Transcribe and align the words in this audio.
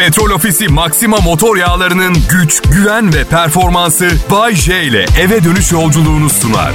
Petrol 0.00 0.30
Ofisi 0.30 0.68
Maxima 0.68 1.16
motor 1.16 1.56
yağlarının 1.56 2.16
güç, 2.30 2.62
güven 2.62 3.14
ve 3.14 3.24
performansı 3.24 4.10
Bay 4.30 4.54
J 4.54 4.82
ile 4.82 5.06
eve 5.20 5.44
dönüş 5.44 5.72
yolculuğunu 5.72 6.30
sunar. 6.30 6.72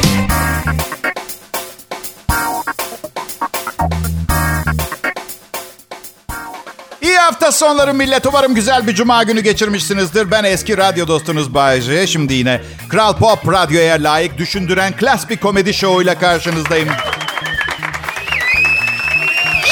İyi 7.01 7.17
hafta 7.17 7.51
sonları 7.51 7.93
millet. 7.93 8.25
Umarım 8.25 8.55
güzel 8.55 8.88
bir 8.88 8.95
cuma 8.95 9.23
günü 9.23 9.41
geçirmişsinizdir. 9.41 10.31
Ben 10.31 10.43
eski 10.43 10.77
radyo 10.77 11.07
dostunuz 11.07 11.53
Bay 11.53 11.81
J. 11.81 12.07
Şimdi 12.07 12.33
yine 12.33 12.61
Kral 12.89 13.17
Pop 13.17 13.51
Radyo'ya 13.51 13.95
layık 13.95 14.37
düşündüren 14.37 14.93
klas 14.93 15.29
bir 15.29 15.37
komedi 15.37 15.73
şovuyla 15.73 16.19
karşınızdayım. 16.19 16.89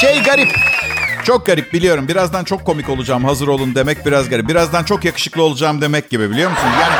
Şey 0.00 0.22
garip. 0.22 0.63
Çok 1.24 1.46
garip 1.46 1.72
biliyorum. 1.72 2.08
Birazdan 2.08 2.44
çok 2.44 2.64
komik 2.64 2.88
olacağım. 2.88 3.24
Hazır 3.24 3.48
olun 3.48 3.74
demek 3.74 4.06
biraz 4.06 4.28
garip. 4.28 4.48
Birazdan 4.48 4.84
çok 4.84 5.04
yakışıklı 5.04 5.42
olacağım 5.42 5.80
demek 5.80 6.10
gibi 6.10 6.30
biliyor 6.30 6.50
musun? 6.50 6.68
Yani 6.82 6.94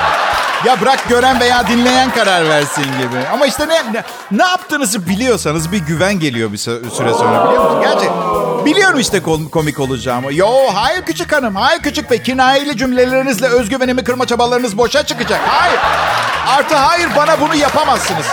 ya 0.67 0.81
bırak 0.81 1.09
gören 1.09 1.41
veya 1.41 1.67
dinleyen 1.67 2.11
karar 2.11 2.49
versin 2.49 2.83
gibi. 2.85 3.29
Ama 3.33 3.47
işte 3.47 3.69
ne 3.69 3.93
ne, 3.93 4.03
ne 4.31 4.43
yaptığınızı 4.43 5.07
biliyorsanız 5.09 5.73
bir 5.73 5.79
güven 5.79 6.21
geliyor 6.21 6.53
bir 6.53 6.59
süre 6.59 6.79
sonra 6.91 7.47
biliyor 7.49 7.65
musun? 7.65 7.81
Gerçi 7.83 8.07
biliyorum 8.65 9.01
işte 9.01 9.23
komik 9.51 9.81
olacağımı. 9.81 10.35
Yo 10.35 10.49
hayır 10.75 11.03
küçük 11.03 11.33
hanım, 11.33 11.55
hayır 11.57 11.83
küçük 11.83 12.11
bey. 12.11 12.23
Kinayeli 12.23 12.77
cümlelerinizle 12.77 13.47
özgüvenimi 13.47 14.05
kırma 14.05 14.27
çabalarınız 14.27 14.79
boşa 14.79 15.03
çıkacak. 15.07 15.41
Hayır. 15.49 15.79
Artı 16.49 16.77
hayır 16.77 17.09
bana 17.17 17.41
bunu 17.41 17.55
yapamazsınız. 17.55 18.27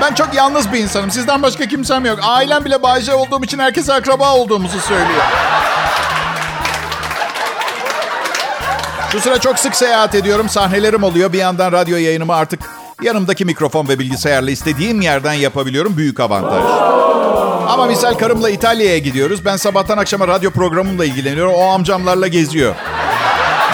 Ben 0.00 0.14
çok 0.14 0.34
yalnız 0.34 0.72
bir 0.72 0.78
insanım. 0.78 1.10
Sizden 1.10 1.42
başka 1.42 1.66
kimsem 1.68 2.04
yok. 2.04 2.18
Ailem 2.22 2.64
bile 2.64 2.82
Bayce 2.82 3.14
olduğum 3.14 3.44
için 3.44 3.58
herkese 3.58 3.94
akraba 3.94 4.34
olduğumuzu 4.34 4.80
söylüyor. 4.80 5.22
Şu 9.12 9.20
sıra 9.20 9.38
çok 9.40 9.58
sık 9.58 9.76
seyahat 9.76 10.14
ediyorum. 10.14 10.48
Sahnelerim 10.48 11.02
oluyor. 11.02 11.32
Bir 11.32 11.38
yandan 11.38 11.72
radyo 11.72 11.96
yayınımı 11.96 12.34
artık 12.34 12.60
yanımdaki 13.02 13.44
mikrofon 13.44 13.88
ve 13.88 13.98
bilgisayarla 13.98 14.50
istediğim 14.50 15.00
yerden 15.00 15.32
yapabiliyorum. 15.32 15.96
Büyük 15.96 16.20
avantaj. 16.20 16.62
Ama 17.68 17.86
misal 17.86 18.14
karımla 18.14 18.50
İtalya'ya 18.50 18.98
gidiyoruz. 18.98 19.44
Ben 19.44 19.56
sabahtan 19.56 19.98
akşama 19.98 20.28
radyo 20.28 20.50
programımla 20.50 21.04
ilgileniyorum. 21.04 21.54
O 21.54 21.68
amcamlarla 21.70 22.26
geziyor. 22.28 22.74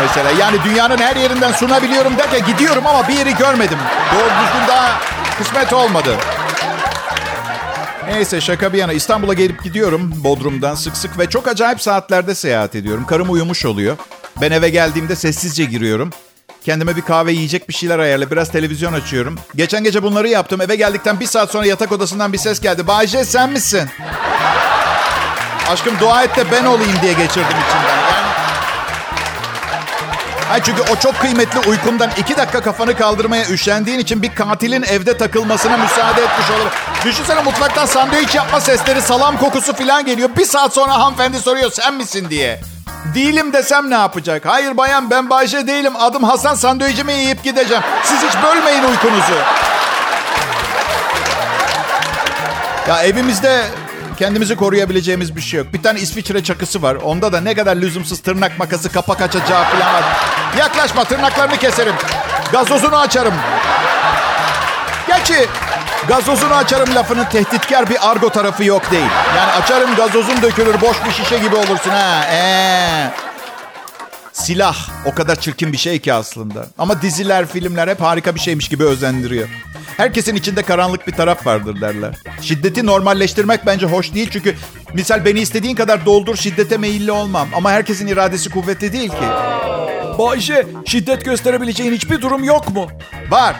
Mesela 0.00 0.30
yani 0.40 0.56
dünyanın 0.64 0.98
her 0.98 1.16
yerinden 1.16 1.52
sunabiliyorum 1.52 2.18
derken 2.18 2.46
gidiyorum 2.46 2.86
ama 2.86 3.08
bir 3.08 3.14
yeri 3.14 3.36
görmedim. 3.36 3.78
Doğru 4.14 4.24
düzgün 4.24 4.68
daha 4.68 5.00
kısmet 5.42 5.72
olmadı. 5.72 6.16
Neyse 8.06 8.40
şaka 8.40 8.72
bir 8.72 8.78
yana 8.78 8.92
İstanbul'a 8.92 9.34
gelip 9.34 9.64
gidiyorum 9.64 10.12
Bodrum'dan 10.24 10.74
sık 10.74 10.96
sık 10.96 11.18
ve 11.18 11.28
çok 11.28 11.48
acayip 11.48 11.82
saatlerde 11.82 12.34
seyahat 12.34 12.74
ediyorum. 12.74 13.06
Karım 13.06 13.30
uyumuş 13.30 13.64
oluyor. 13.64 13.96
Ben 14.40 14.50
eve 14.50 14.68
geldiğimde 14.68 15.16
sessizce 15.16 15.64
giriyorum. 15.64 16.10
Kendime 16.64 16.96
bir 16.96 17.02
kahve 17.02 17.32
yiyecek 17.32 17.68
bir 17.68 17.74
şeyler 17.74 17.98
ayarla. 17.98 18.30
Biraz 18.30 18.52
televizyon 18.52 18.92
açıyorum. 18.92 19.38
Geçen 19.56 19.84
gece 19.84 20.02
bunları 20.02 20.28
yaptım. 20.28 20.60
Eve 20.60 20.76
geldikten 20.76 21.20
bir 21.20 21.26
saat 21.26 21.50
sonra 21.50 21.66
yatak 21.66 21.92
odasından 21.92 22.32
bir 22.32 22.38
ses 22.38 22.60
geldi. 22.60 22.86
Bayce 22.86 23.24
sen 23.24 23.50
misin? 23.50 23.88
Aşkım 25.70 25.94
dua 26.00 26.24
et 26.24 26.36
de 26.36 26.44
ben 26.52 26.64
olayım 26.64 26.96
diye 27.02 27.12
geçirdim 27.12 27.56
içimden. 27.68 28.01
Ay 30.52 30.62
çünkü 30.62 30.82
o 30.92 30.96
çok 30.96 31.20
kıymetli 31.20 31.70
uykumdan 31.70 32.10
iki 32.16 32.36
dakika 32.36 32.60
kafanı 32.60 32.96
kaldırmaya 32.96 33.48
üşendiğin 33.48 33.98
için 33.98 34.22
bir 34.22 34.34
katilin 34.34 34.82
evde 34.82 35.16
takılmasına 35.16 35.76
müsaade 35.76 36.22
etmiş 36.22 36.50
olur. 36.50 36.70
Düşünsene 37.04 37.42
mutfaktan 37.42 37.86
sandviç 37.86 38.34
yapma 38.34 38.60
sesleri, 38.60 39.02
salam 39.02 39.38
kokusu 39.38 39.72
falan 39.72 40.04
geliyor. 40.04 40.30
Bir 40.36 40.44
saat 40.44 40.74
sonra 40.74 40.92
hanımefendi 40.92 41.38
soruyor 41.38 41.70
sen 41.70 41.94
misin 41.94 42.30
diye. 42.30 42.60
Değilim 43.14 43.52
desem 43.52 43.90
ne 43.90 43.94
yapacak? 43.94 44.46
Hayır 44.46 44.76
bayan 44.76 45.10
ben 45.10 45.30
Bayşe 45.30 45.66
değilim. 45.66 45.92
Adım 45.98 46.24
Hasan 46.24 46.54
sandviçimi 46.54 47.12
yiyip 47.12 47.44
gideceğim. 47.44 47.82
Siz 48.04 48.18
hiç 48.22 48.42
bölmeyin 48.42 48.82
uykunuzu. 48.82 49.34
Ya 52.88 53.02
evimizde 53.02 53.64
kendimizi 54.22 54.56
koruyabileceğimiz 54.56 55.36
bir 55.36 55.40
şey 55.40 55.58
yok. 55.58 55.72
Bir 55.72 55.82
tane 55.82 56.00
İsviçre 56.00 56.44
çakısı 56.44 56.82
var. 56.82 56.94
Onda 56.94 57.32
da 57.32 57.40
ne 57.40 57.54
kadar 57.54 57.76
lüzumsuz 57.76 58.20
tırnak 58.20 58.58
makası, 58.58 58.92
kapak 58.92 59.22
açacağı 59.22 59.64
falan 59.64 59.94
var. 59.94 60.02
Yaklaşma 60.58 61.04
tırnaklarını 61.04 61.56
keserim. 61.56 61.94
Gazozunu 62.52 62.96
açarım. 62.96 63.34
Gerçi 65.08 65.48
gazozunu 66.08 66.54
açarım 66.54 66.94
lafının 66.94 67.24
tehditkar 67.24 67.90
bir 67.90 68.10
argo 68.10 68.30
tarafı 68.30 68.64
yok 68.64 68.90
değil. 68.90 69.10
Yani 69.36 69.52
açarım 69.52 69.94
gazozun 69.96 70.42
dökülür 70.42 70.80
boş 70.80 70.96
bir 71.04 71.12
şişe 71.12 71.38
gibi 71.38 71.56
olursun 71.56 71.90
ha. 71.90 72.24
Ee. 72.32 73.31
Silah 74.32 74.76
o 75.06 75.14
kadar 75.14 75.36
çirkin 75.40 75.72
bir 75.72 75.78
şey 75.78 75.98
ki 75.98 76.12
aslında. 76.12 76.66
Ama 76.78 77.02
diziler, 77.02 77.46
filmler 77.46 77.88
hep 77.88 78.00
harika 78.00 78.34
bir 78.34 78.40
şeymiş 78.40 78.68
gibi 78.68 78.84
özendiriyor. 78.84 79.48
Herkesin 79.96 80.34
içinde 80.34 80.62
karanlık 80.62 81.06
bir 81.06 81.12
taraf 81.12 81.46
vardır 81.46 81.80
derler. 81.80 82.14
Şiddeti 82.40 82.86
normalleştirmek 82.86 83.66
bence 83.66 83.86
hoş 83.86 84.14
değil 84.14 84.28
çünkü 84.32 84.54
misal 84.94 85.24
beni 85.24 85.40
istediğin 85.40 85.74
kadar 85.74 86.06
doldur 86.06 86.36
şiddete 86.36 86.76
meyilli 86.76 87.12
olmam. 87.12 87.48
Ama 87.56 87.70
herkesin 87.70 88.06
iradesi 88.06 88.50
kuvvetli 88.50 88.92
değil 88.92 89.10
ki. 89.10 89.26
Bayşe 90.18 90.66
şiddet 90.86 91.24
gösterebileceğin 91.24 91.92
hiçbir 91.92 92.20
durum 92.20 92.44
yok 92.44 92.68
mu? 92.74 92.88
Var. 93.30 93.56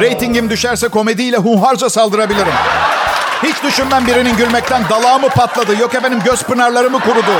Ratingim 0.00 0.50
düşerse 0.50 0.88
komediyle 0.88 1.36
hunharca 1.36 1.90
saldırabilirim. 1.90 2.52
Hiç 3.42 3.62
düşünmem 3.62 4.06
birinin 4.06 4.36
gülmekten 4.36 4.82
dalağımı 4.90 5.28
patladı. 5.28 5.76
Yok 5.80 5.94
efendim 5.94 6.20
göz 6.24 6.42
pınarlarımı 6.42 7.00
kurudu. 7.00 7.32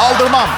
Aldırmam. 0.00 0.48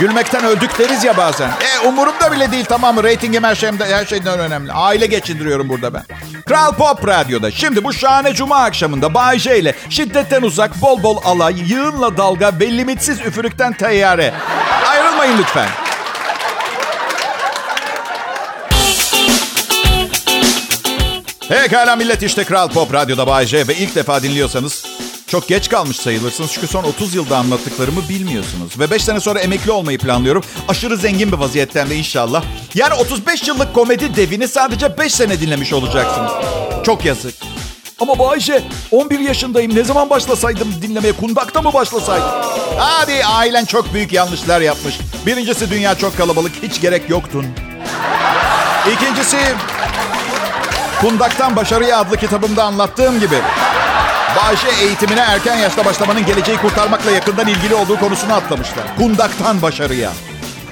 Gülmekten 0.00 0.44
öldük 0.44 0.78
deriz 0.78 1.04
ya 1.04 1.16
bazen. 1.16 1.48
E 1.48 1.86
umurumda 1.86 2.32
bile 2.32 2.52
değil 2.52 2.64
tamam 2.64 2.94
mı? 2.94 3.04
Ratingim 3.04 3.44
her, 3.44 3.54
şeyimde, 3.54 3.86
her 3.96 4.04
şeyden 4.04 4.38
önemli. 4.38 4.72
Aile 4.72 5.06
geçindiriyorum 5.06 5.68
burada 5.68 5.94
ben. 5.94 6.02
Kral 6.46 6.72
Pop 6.72 7.08
Radyo'da. 7.08 7.50
Şimdi 7.50 7.84
bu 7.84 7.92
şahane 7.92 8.34
cuma 8.34 8.56
akşamında 8.56 9.14
Bay 9.14 9.38
J 9.38 9.58
ile 9.58 9.74
şiddetten 9.90 10.42
uzak 10.42 10.82
bol 10.82 11.02
bol 11.02 11.20
alay, 11.24 11.54
yığınla 11.72 12.16
dalga 12.16 12.52
ve 12.60 12.78
limitsiz 12.78 13.20
üfürükten 13.20 13.72
teyyare. 13.72 14.34
Ayrılmayın 14.86 15.38
lütfen. 15.38 15.68
Pekala 21.48 21.96
millet 21.96 22.22
işte 22.22 22.44
Kral 22.44 22.68
Pop 22.68 22.94
Radyo'da 22.94 23.26
Bay 23.26 23.46
J 23.46 23.68
ve 23.68 23.74
ilk 23.74 23.94
defa 23.94 24.22
dinliyorsanız 24.22 24.85
çok 25.36 25.48
geç 25.48 25.68
kalmış 25.68 25.96
sayılırsınız 25.96 26.52
çünkü 26.52 26.66
son 26.66 26.84
30 26.84 27.14
yılda 27.14 27.36
anlattıklarımı 27.36 28.08
bilmiyorsunuz. 28.08 28.78
Ve 28.78 28.90
5 28.90 29.04
sene 29.04 29.20
sonra 29.20 29.40
emekli 29.40 29.70
olmayı 29.70 29.98
planlıyorum. 29.98 30.42
Aşırı 30.68 30.96
zengin 30.96 31.32
bir 31.32 31.36
vaziyettem 31.36 31.90
de 31.90 31.96
inşallah. 31.96 32.44
Yani 32.74 32.94
35 32.94 33.48
yıllık 33.48 33.74
komedi 33.74 34.16
devini 34.16 34.48
sadece 34.48 34.98
5 34.98 35.14
sene 35.14 35.40
dinlemiş 35.40 35.72
olacaksınız. 35.72 36.30
Çok 36.86 37.04
yazık. 37.04 37.34
Ama 38.00 38.18
Bayşe 38.18 38.62
11 38.90 39.18
yaşındayım. 39.18 39.74
Ne 39.74 39.84
zaman 39.84 40.10
başlasaydım 40.10 40.74
dinlemeye? 40.82 41.12
Kundakta 41.12 41.62
mı 41.62 41.72
başlasaydım? 41.72 42.28
Hadi 42.78 43.24
ailen 43.24 43.64
çok 43.64 43.94
büyük 43.94 44.12
yanlışlar 44.12 44.60
yapmış. 44.60 44.98
Birincisi 45.26 45.70
dünya 45.70 45.94
çok 45.94 46.16
kalabalık. 46.16 46.52
Hiç 46.62 46.80
gerek 46.80 47.10
yoktun. 47.10 47.46
İkincisi 48.92 49.38
Kundaktan 51.00 51.56
Başarıya 51.56 51.98
adlı 51.98 52.16
kitabımda 52.16 52.64
anlattığım 52.64 53.20
gibi 53.20 53.36
Bayşe 54.36 54.68
eğitimine 54.82 55.20
erken 55.20 55.56
yaşta 55.56 55.84
başlamanın 55.84 56.26
geleceği 56.26 56.56
kurtarmakla 56.56 57.10
yakından 57.10 57.46
ilgili 57.48 57.74
olduğu 57.74 58.00
konusunu 58.00 58.34
atlamışlar. 58.34 58.96
Kundaktan 58.96 59.62
başarıya. 59.62 60.12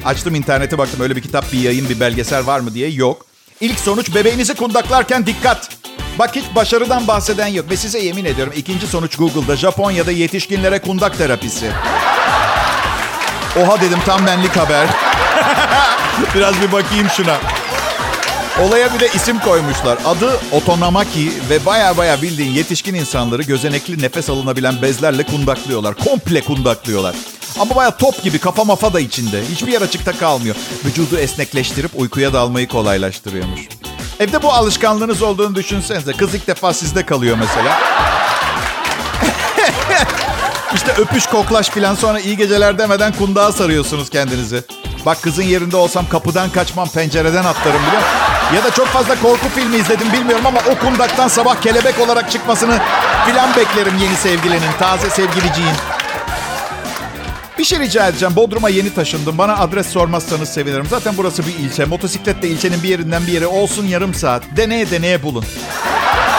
Açtım 0.04 0.34
internete 0.34 0.78
baktım 0.78 1.00
öyle 1.00 1.16
bir 1.16 1.22
kitap, 1.22 1.52
bir 1.52 1.58
yayın, 1.58 1.88
bir 1.88 2.00
belgesel 2.00 2.46
var 2.46 2.60
mı 2.60 2.74
diye. 2.74 2.90
Yok. 2.90 3.26
İlk 3.60 3.80
sonuç 3.80 4.14
bebeğinizi 4.14 4.54
kundaklarken 4.54 5.26
dikkat. 5.26 5.68
Bak 6.18 6.36
hiç 6.36 6.44
başarıdan 6.54 7.08
bahseden 7.08 7.46
yok. 7.46 7.70
Ve 7.70 7.76
size 7.76 7.98
yemin 7.98 8.24
ediyorum 8.24 8.52
ikinci 8.56 8.86
sonuç 8.86 9.16
Google'da 9.16 9.56
Japonya'da 9.56 10.10
yetişkinlere 10.10 10.78
kundak 10.78 11.18
terapisi. 11.18 11.70
Oha 13.60 13.80
dedim 13.80 13.98
tam 14.06 14.26
benlik 14.26 14.56
haber. 14.56 14.86
Biraz 16.34 16.62
bir 16.62 16.72
bakayım 16.72 17.08
şuna. 17.16 17.36
Olaya 18.62 18.94
bir 18.94 19.00
de 19.00 19.08
isim 19.14 19.38
koymuşlar. 19.38 19.98
Adı 20.04 20.40
Otonamaki 20.52 21.32
ve 21.50 21.66
baya 21.66 21.96
baya 21.96 22.22
bildiğin 22.22 22.52
yetişkin 22.52 22.94
insanları 22.94 23.42
gözenekli 23.42 24.02
nefes 24.02 24.30
alınabilen 24.30 24.82
bezlerle 24.82 25.22
kundaklıyorlar. 25.22 25.94
Komple 25.94 26.40
kundaklıyorlar. 26.40 27.16
Ama 27.60 27.74
baya 27.74 27.96
top 27.96 28.22
gibi 28.22 28.38
kafa 28.38 28.64
mafa 28.64 28.92
da 28.92 29.00
içinde. 29.00 29.42
Hiçbir 29.52 29.72
yer 29.72 29.82
açıkta 29.82 30.12
kalmıyor. 30.12 30.56
Vücudu 30.84 31.18
esnekleştirip 31.18 31.90
uykuya 31.94 32.32
dalmayı 32.32 32.68
kolaylaştırıyormuş. 32.68 33.60
Evde 34.20 34.42
bu 34.42 34.52
alışkanlığınız 34.52 35.22
olduğunu 35.22 35.54
düşünsenize. 35.54 36.12
Kız 36.12 36.34
ilk 36.34 36.46
defa 36.46 36.72
sizde 36.72 37.06
kalıyor 37.06 37.36
mesela. 37.40 37.78
işte 40.74 40.92
öpüş 40.92 41.26
koklaş 41.26 41.70
filan 41.70 41.94
sonra 41.94 42.20
iyi 42.20 42.36
geceler 42.36 42.78
demeden 42.78 43.12
kundağa 43.12 43.52
sarıyorsunuz 43.52 44.10
kendinizi. 44.10 44.62
Bak 45.06 45.22
kızın 45.22 45.42
yerinde 45.42 45.76
olsam 45.76 46.08
kapıdan 46.08 46.50
kaçmam, 46.50 46.88
pencereden 46.88 47.44
atlarım 47.44 47.80
biliyor 47.86 48.02
musun? 48.02 48.33
Ya 48.54 48.64
da 48.64 48.70
çok 48.70 48.86
fazla 48.86 49.20
korku 49.22 49.48
filmi 49.48 49.76
izledim 49.76 50.12
bilmiyorum 50.12 50.46
ama 50.46 50.60
o 50.70 50.78
kundaktan 50.78 51.28
sabah 51.28 51.60
kelebek 51.60 52.00
olarak 52.00 52.30
çıkmasını 52.30 52.78
filan 53.26 53.56
beklerim 53.56 53.98
yeni 54.02 54.16
sevgilinin, 54.16 54.72
taze 54.78 55.10
sevgiliciğin. 55.10 55.74
Bir 57.58 57.64
şey 57.64 57.78
rica 57.78 58.08
edeceğim. 58.08 58.36
Bodrum'a 58.36 58.68
yeni 58.68 58.94
taşındım. 58.94 59.38
Bana 59.38 59.56
adres 59.56 59.86
sormazsanız 59.86 60.48
sevinirim. 60.48 60.86
Zaten 60.90 61.14
burası 61.16 61.46
bir 61.46 61.54
ilçe. 61.54 61.84
Motosikletle 61.84 62.48
ilçenin 62.48 62.82
bir 62.82 62.88
yerinden 62.88 63.26
bir 63.26 63.32
yere 63.32 63.46
olsun 63.46 63.86
yarım 63.86 64.14
saat. 64.14 64.42
Deneye 64.56 64.90
deneye 64.90 65.22
bulun. 65.22 65.44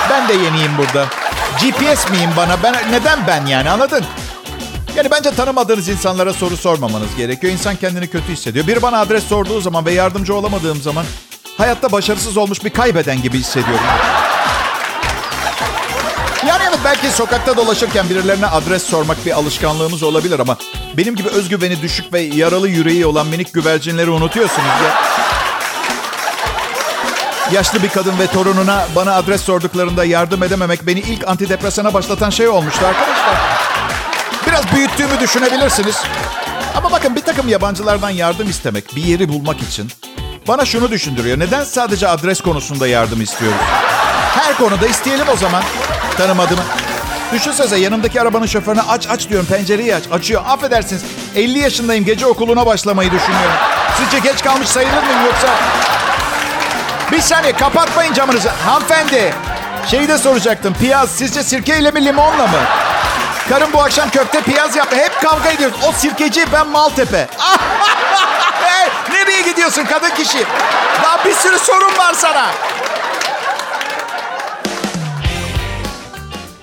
Ben 0.09 0.27
de 0.29 0.33
yeniyim 0.33 0.71
burada. 0.77 1.05
GPS 1.61 2.11
miyim 2.11 2.29
bana? 2.37 2.63
Ben 2.63 2.75
neden 2.91 3.27
ben 3.27 3.45
yani 3.45 3.69
anladın? 3.69 4.05
Yani 4.95 5.11
bence 5.11 5.31
tanımadığınız 5.31 5.89
insanlara 5.89 6.33
soru 6.33 6.57
sormamanız 6.57 7.15
gerekiyor. 7.17 7.53
İnsan 7.53 7.75
kendini 7.75 8.07
kötü 8.07 8.33
hissediyor. 8.33 8.67
Biri 8.67 8.81
bana 8.81 8.99
adres 8.99 9.23
sorduğu 9.23 9.61
zaman 9.61 9.85
ve 9.85 9.91
yardımcı 9.91 10.35
olamadığım 10.35 10.81
zaman 10.81 11.05
hayatta 11.57 11.91
başarısız 11.91 12.37
olmuş 12.37 12.63
bir 12.63 12.69
kaybeden 12.69 13.21
gibi 13.21 13.37
hissediyorum. 13.37 13.85
Yani 16.47 16.63
evet 16.69 16.79
belki 16.85 17.09
sokakta 17.09 17.57
dolaşırken 17.57 18.09
birilerine 18.09 18.45
adres 18.47 18.83
sormak 18.83 19.25
bir 19.25 19.31
alışkanlığımız 19.31 20.03
olabilir 20.03 20.39
ama 20.39 20.57
benim 20.97 21.15
gibi 21.15 21.29
özgüveni 21.29 21.81
düşük 21.81 22.13
ve 22.13 22.21
yaralı 22.21 22.69
yüreği 22.69 23.05
olan 23.05 23.27
minik 23.27 23.53
güvercinleri 23.53 24.09
unutuyorsunuz 24.09 24.67
ya. 24.67 24.95
Yaşlı 27.51 27.83
bir 27.83 27.89
kadın 27.89 28.19
ve 28.19 28.27
torununa 28.27 28.85
bana 28.95 29.15
adres 29.15 29.41
sorduklarında 29.41 30.05
yardım 30.05 30.43
edememek 30.43 30.87
beni 30.87 30.99
ilk 30.99 31.27
antidepresana 31.27 31.93
başlatan 31.93 32.29
şey 32.29 32.47
olmuştu 32.47 32.85
arkadaşlar. 32.85 33.35
Biraz 34.47 34.75
büyüttüğümü 34.75 35.19
düşünebilirsiniz. 35.19 36.03
Ama 36.75 36.91
bakın 36.91 37.15
bir 37.15 37.21
takım 37.21 37.47
yabancılardan 37.47 38.09
yardım 38.09 38.49
istemek, 38.49 38.95
bir 38.95 39.03
yeri 39.03 39.29
bulmak 39.29 39.61
için 39.61 39.91
bana 40.47 40.65
şunu 40.65 40.91
düşündürüyor. 40.91 41.39
Neden 41.39 41.63
sadece 41.63 42.07
adres 42.07 42.41
konusunda 42.41 42.87
yardım 42.87 43.21
istiyoruz? 43.21 43.57
Her 44.35 44.57
konuda 44.57 44.87
isteyelim 44.87 45.25
o 45.33 45.37
zaman. 45.37 45.63
Tanımadığımı. 46.17 46.61
Düşünsenize 47.33 47.77
yanımdaki 47.77 48.21
arabanın 48.21 48.45
şoförüne 48.45 48.81
aç 48.81 49.07
aç 49.09 49.29
diyorum 49.29 49.47
pencereyi 49.47 49.95
aç. 49.95 50.03
Açıyor. 50.11 50.43
Affedersiniz 50.47 51.03
50 51.35 51.59
yaşındayım 51.59 52.05
gece 52.05 52.25
okuluna 52.25 52.65
başlamayı 52.65 53.11
düşünüyorum. 53.11 53.51
Sizce 53.97 54.19
geç 54.19 54.43
kalmış 54.43 54.67
sayılır 54.67 55.03
mıyım 55.03 55.25
yoksa? 55.25 55.47
Bir 57.11 57.21
saniye 57.21 57.53
kapatmayın 57.53 58.13
camınızı. 58.13 58.49
Hanımefendi 58.49 59.33
şeyi 59.91 60.07
de 60.07 60.17
soracaktım. 60.17 60.73
Piyaz 60.73 61.09
sizce 61.09 61.43
sirkeyle 61.43 61.91
mi 61.91 62.05
limonla 62.05 62.47
mı? 62.47 62.59
Karım 63.49 63.73
bu 63.73 63.81
akşam 63.81 64.09
köfte 64.09 64.41
piyaz 64.41 64.75
yaptı. 64.75 64.95
Hep 64.95 65.21
kavga 65.21 65.49
ediyoruz. 65.49 65.77
O 65.89 65.91
sirkeci 65.91 66.45
ben 66.53 66.67
Maltepe. 66.67 67.27
Gidiyorsun 69.45 69.85
kadın 69.85 70.09
kişi? 70.09 70.45
Daha 71.03 71.25
bir 71.25 71.33
sürü 71.33 71.59
sorun 71.59 71.97
var 71.97 72.13
sana. 72.13 72.51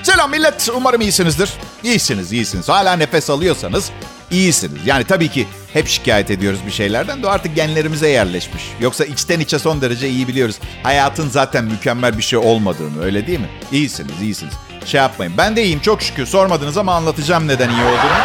Selam 0.02 0.30
millet. 0.30 0.68
Umarım 0.74 1.00
iyisinizdir. 1.00 1.52
İyisiniz, 1.82 2.32
iyisiniz. 2.32 2.68
Hala 2.68 2.96
nefes 2.96 3.30
alıyorsanız 3.30 3.90
iyisiniz. 4.30 4.86
Yani 4.86 5.04
tabii 5.04 5.28
ki 5.28 5.48
hep 5.72 5.88
şikayet 5.88 6.30
ediyoruz 6.30 6.60
bir 6.66 6.70
şeylerden 6.70 7.22
de 7.22 7.28
artık 7.28 7.56
genlerimize 7.56 8.08
yerleşmiş. 8.08 8.62
Yoksa 8.80 9.04
içten 9.04 9.40
içe 9.40 9.58
son 9.58 9.80
derece 9.80 10.08
iyi 10.08 10.28
biliyoruz. 10.28 10.56
Hayatın 10.82 11.28
zaten 11.28 11.64
mükemmel 11.64 12.18
bir 12.18 12.22
şey 12.22 12.38
olmadığını 12.38 13.04
öyle 13.04 13.26
değil 13.26 13.40
mi? 13.40 13.48
İyisiniz, 13.72 14.22
iyisiniz. 14.22 14.54
Şey 14.86 15.00
yapmayın. 15.00 15.32
Ben 15.38 15.56
de 15.56 15.62
iyiyim 15.64 15.80
çok 15.80 16.02
şükür. 16.02 16.26
Sormadınız 16.26 16.76
ama 16.76 16.94
anlatacağım 16.94 17.48
neden 17.48 17.68
iyi 17.70 17.82
olduğunu. 17.82 18.18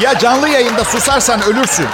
Ya 0.00 0.18
canlı 0.18 0.48
yayında 0.48 0.84
susarsan 0.84 1.42
ölürsün. 1.42 1.86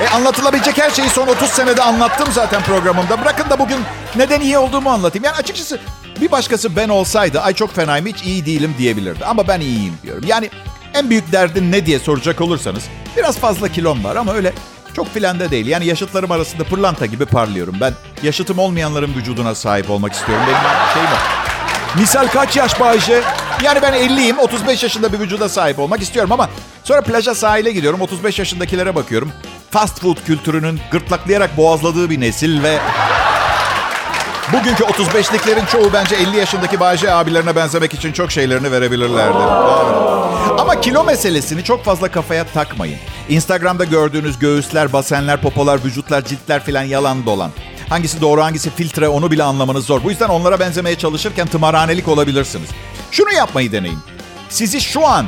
E 0.00 0.08
anlatılabilecek 0.08 0.78
her 0.78 0.90
şeyi 0.90 1.08
son 1.08 1.26
30 1.26 1.48
senede 1.48 1.82
anlattım 1.82 2.28
zaten 2.32 2.62
programımda. 2.62 3.20
Bırakın 3.20 3.50
da 3.50 3.58
bugün 3.58 3.78
neden 4.16 4.40
iyi 4.40 4.58
olduğumu 4.58 4.90
anlatayım. 4.90 5.24
Yani 5.24 5.36
açıkçası 5.36 5.78
bir 6.20 6.30
başkası 6.30 6.76
ben 6.76 6.88
olsaydı 6.88 7.40
ay 7.40 7.54
çok 7.54 7.74
fenayım 7.74 8.06
hiç 8.06 8.22
iyi 8.22 8.46
değilim 8.46 8.74
diyebilirdi. 8.78 9.24
Ama 9.24 9.48
ben 9.48 9.60
iyiyim 9.60 9.94
diyorum. 10.02 10.24
Yani 10.26 10.50
en 10.94 11.10
büyük 11.10 11.32
derdin 11.32 11.72
ne 11.72 11.86
diye 11.86 11.98
soracak 11.98 12.40
olursanız 12.40 12.82
biraz 13.16 13.38
fazla 13.38 13.68
kilom 13.68 14.04
var 14.04 14.16
ama 14.16 14.32
öyle 14.32 14.52
çok 14.96 15.14
filan 15.14 15.40
da 15.40 15.50
değil. 15.50 15.66
Yani 15.66 15.86
yaşıtlarım 15.86 16.30
arasında 16.30 16.64
pırlanta 16.64 17.06
gibi 17.06 17.26
parlıyorum. 17.26 17.76
Ben 17.80 17.92
yaşıtım 18.22 18.58
olmayanların 18.58 19.14
vücuduna 19.14 19.54
sahip 19.54 19.90
olmak 19.90 20.12
istiyorum. 20.12 20.44
Benim 20.48 20.58
şeyim 20.94 21.08
o. 21.08 21.46
Misal 22.00 22.28
kaç 22.28 22.56
yaş 22.56 22.80
Bayce? 22.80 23.22
Yani 23.62 23.82
ben 23.82 23.92
50'yim, 23.92 24.38
35 24.38 24.82
yaşında 24.82 25.12
bir 25.12 25.20
vücuda 25.20 25.48
sahip 25.48 25.78
olmak 25.78 26.00
istiyorum 26.02 26.32
ama 26.32 26.50
sonra 26.84 27.00
plaja 27.00 27.34
sahile 27.34 27.72
gidiyorum, 27.72 28.00
35 28.00 28.38
yaşındakilere 28.38 28.94
bakıyorum. 28.94 29.32
Fast 29.70 30.00
food 30.00 30.16
kültürünün 30.26 30.80
gırtlaklayarak 30.90 31.56
boğazladığı 31.56 32.10
bir 32.10 32.20
nesil 32.20 32.62
ve 32.62 32.78
bugünkü 34.52 34.84
35'liklerin 34.84 35.66
çoğu 35.72 35.92
bence 35.92 36.16
50 36.16 36.36
yaşındaki 36.36 36.80
Bayce 36.80 37.12
abilerine 37.12 37.56
benzemek 37.56 37.94
için 37.94 38.12
çok 38.12 38.32
şeylerini 38.32 38.72
verebilirlerdi. 38.72 39.38
Ama 40.58 40.80
kilo 40.80 41.04
meselesini 41.04 41.64
çok 41.64 41.84
fazla 41.84 42.08
kafaya 42.10 42.44
takmayın. 42.44 42.98
Instagram'da 43.28 43.84
gördüğünüz 43.84 44.38
göğüsler, 44.38 44.92
basenler, 44.92 45.40
popolar, 45.42 45.84
vücutlar, 45.84 46.24
ciltler 46.24 46.64
filan 46.64 46.82
yalan 46.82 47.26
dolan. 47.26 47.50
Hangisi 47.88 48.20
doğru 48.20 48.42
hangisi 48.42 48.70
filtre 48.70 49.08
onu 49.08 49.30
bile 49.30 49.42
anlamanız 49.42 49.86
zor. 49.86 50.04
Bu 50.04 50.10
yüzden 50.10 50.28
onlara 50.28 50.60
benzemeye 50.60 50.98
çalışırken 50.98 51.46
tımarhanelik 51.46 52.08
olabilirsiniz. 52.08 52.68
Şunu 53.10 53.32
yapmayı 53.32 53.72
deneyin. 53.72 53.98
Sizi 54.48 54.80
şu 54.80 55.06
an 55.06 55.26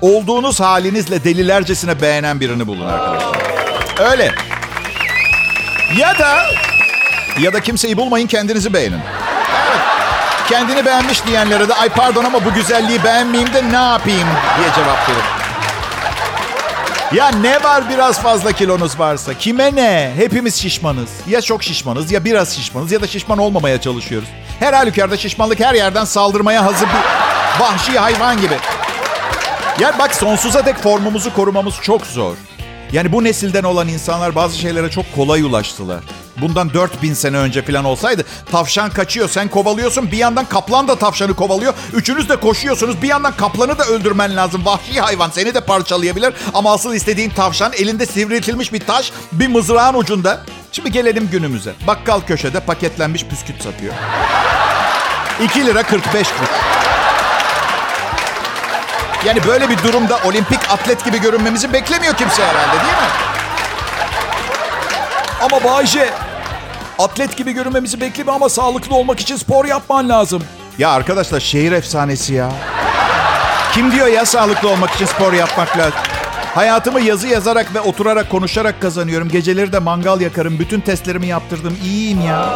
olduğunuz 0.00 0.60
halinizle 0.60 1.24
delilercesine 1.24 2.00
beğenen 2.02 2.40
birini 2.40 2.66
bulun 2.66 2.86
arkadaşlar. 2.86 3.65
Öyle. 3.98 4.34
Ya 5.96 6.18
da 6.18 6.44
ya 7.40 7.52
da 7.52 7.60
kimseyi 7.60 7.96
bulmayın 7.96 8.26
kendinizi 8.26 8.72
beğenin. 8.74 9.00
Evet. 9.68 9.80
Kendini 10.48 10.86
beğenmiş 10.86 11.26
diyenlere 11.26 11.68
de 11.68 11.74
ay 11.74 11.88
pardon 11.88 12.24
ama 12.24 12.44
bu 12.44 12.54
güzelliği 12.54 13.04
beğenmeyeyim 13.04 13.54
de 13.54 13.62
ne 13.72 13.76
yapayım 13.90 14.28
diye 14.58 14.68
cevap 14.74 15.08
verin. 15.08 15.22
Ya 17.12 17.28
ne 17.28 17.62
var 17.62 17.88
biraz 17.90 18.20
fazla 18.22 18.52
kilonuz 18.52 18.98
varsa? 18.98 19.34
Kime 19.34 19.74
ne? 19.74 20.12
Hepimiz 20.16 20.54
şişmanız. 20.62 21.10
Ya 21.28 21.42
çok 21.42 21.62
şişmanız 21.62 22.12
ya 22.12 22.24
biraz 22.24 22.56
şişmanız 22.56 22.92
ya 22.92 23.02
da 23.02 23.06
şişman 23.06 23.38
olmamaya 23.38 23.80
çalışıyoruz. 23.80 24.28
Her 24.60 24.72
halükarda 24.72 25.16
şişmanlık 25.16 25.60
her 25.60 25.74
yerden 25.74 26.04
saldırmaya 26.04 26.64
hazır 26.64 26.86
bir 26.86 27.60
vahşi 27.60 27.98
hayvan 27.98 28.40
gibi. 28.40 28.54
Ya 29.80 29.98
bak 29.98 30.14
sonsuza 30.14 30.66
dek 30.66 30.76
formumuzu 30.82 31.34
korumamız 31.34 31.74
çok 31.82 32.06
zor. 32.06 32.36
Yani 32.92 33.12
bu 33.12 33.24
nesilden 33.24 33.62
olan 33.64 33.88
insanlar 33.88 34.34
bazı 34.34 34.58
şeylere 34.58 34.90
çok 34.90 35.14
kolay 35.14 35.42
ulaştılar. 35.42 36.00
Bundan 36.40 36.74
4000 36.74 37.14
sene 37.14 37.36
önce 37.36 37.62
falan 37.62 37.84
olsaydı 37.84 38.24
tavşan 38.52 38.90
kaçıyor 38.90 39.28
sen 39.28 39.48
kovalıyorsun 39.48 40.10
bir 40.12 40.16
yandan 40.16 40.44
kaplan 40.44 40.88
da 40.88 40.96
tavşanı 40.96 41.34
kovalıyor. 41.34 41.74
Üçünüz 41.94 42.28
de 42.28 42.36
koşuyorsunuz 42.36 43.02
bir 43.02 43.08
yandan 43.08 43.32
kaplanı 43.36 43.78
da 43.78 43.84
öldürmen 43.84 44.36
lazım. 44.36 44.64
Vahşi 44.64 45.00
hayvan 45.00 45.30
seni 45.30 45.54
de 45.54 45.60
parçalayabilir 45.60 46.34
ama 46.54 46.72
asıl 46.72 46.94
istediğin 46.94 47.30
tavşan 47.30 47.72
elinde 47.72 48.06
sivriltilmiş 48.06 48.72
bir 48.72 48.80
taş 48.80 49.12
bir 49.32 49.46
mızrağın 49.48 49.94
ucunda. 49.94 50.40
Şimdi 50.72 50.92
gelelim 50.92 51.28
günümüze. 51.32 51.72
Bakkal 51.86 52.20
köşede 52.20 52.60
paketlenmiş 52.60 53.30
bisküt 53.30 53.62
satıyor. 53.62 53.94
2 55.44 55.66
lira 55.66 55.82
45 55.82 56.12
kuruş. 56.12 56.75
Yani 59.26 59.40
böyle 59.46 59.68
bir 59.68 59.78
durumda 59.78 60.18
olimpik 60.24 60.70
atlet 60.70 61.04
gibi 61.04 61.20
görünmemizi 61.20 61.72
beklemiyor 61.72 62.14
kimse 62.14 62.42
herhalde 62.42 62.72
değil 62.72 62.92
mi? 62.92 63.08
Ama 65.42 65.64
Bayce, 65.64 66.10
atlet 66.98 67.36
gibi 67.36 67.52
görünmemizi 67.52 68.00
bekleme 68.00 68.32
ama 68.32 68.48
sağlıklı 68.48 68.96
olmak 68.96 69.20
için 69.20 69.36
spor 69.36 69.64
yapman 69.64 70.08
lazım. 70.08 70.42
Ya 70.78 70.90
arkadaşlar 70.90 71.40
şehir 71.40 71.72
efsanesi 71.72 72.34
ya. 72.34 72.52
Kim 73.72 73.92
diyor 73.92 74.06
ya 74.06 74.26
sağlıklı 74.26 74.68
olmak 74.68 74.90
için 74.90 75.06
spor 75.06 75.32
yapmak 75.32 75.78
lazım? 75.78 75.98
Hayatımı 76.54 77.00
yazı 77.00 77.28
yazarak 77.28 77.74
ve 77.74 77.80
oturarak 77.80 78.30
konuşarak 78.30 78.82
kazanıyorum. 78.82 79.28
Geceleri 79.28 79.72
de 79.72 79.78
mangal 79.78 80.20
yakarım. 80.20 80.58
Bütün 80.58 80.80
testlerimi 80.80 81.26
yaptırdım. 81.26 81.76
İyiyim 81.84 82.20
ya. 82.26 82.48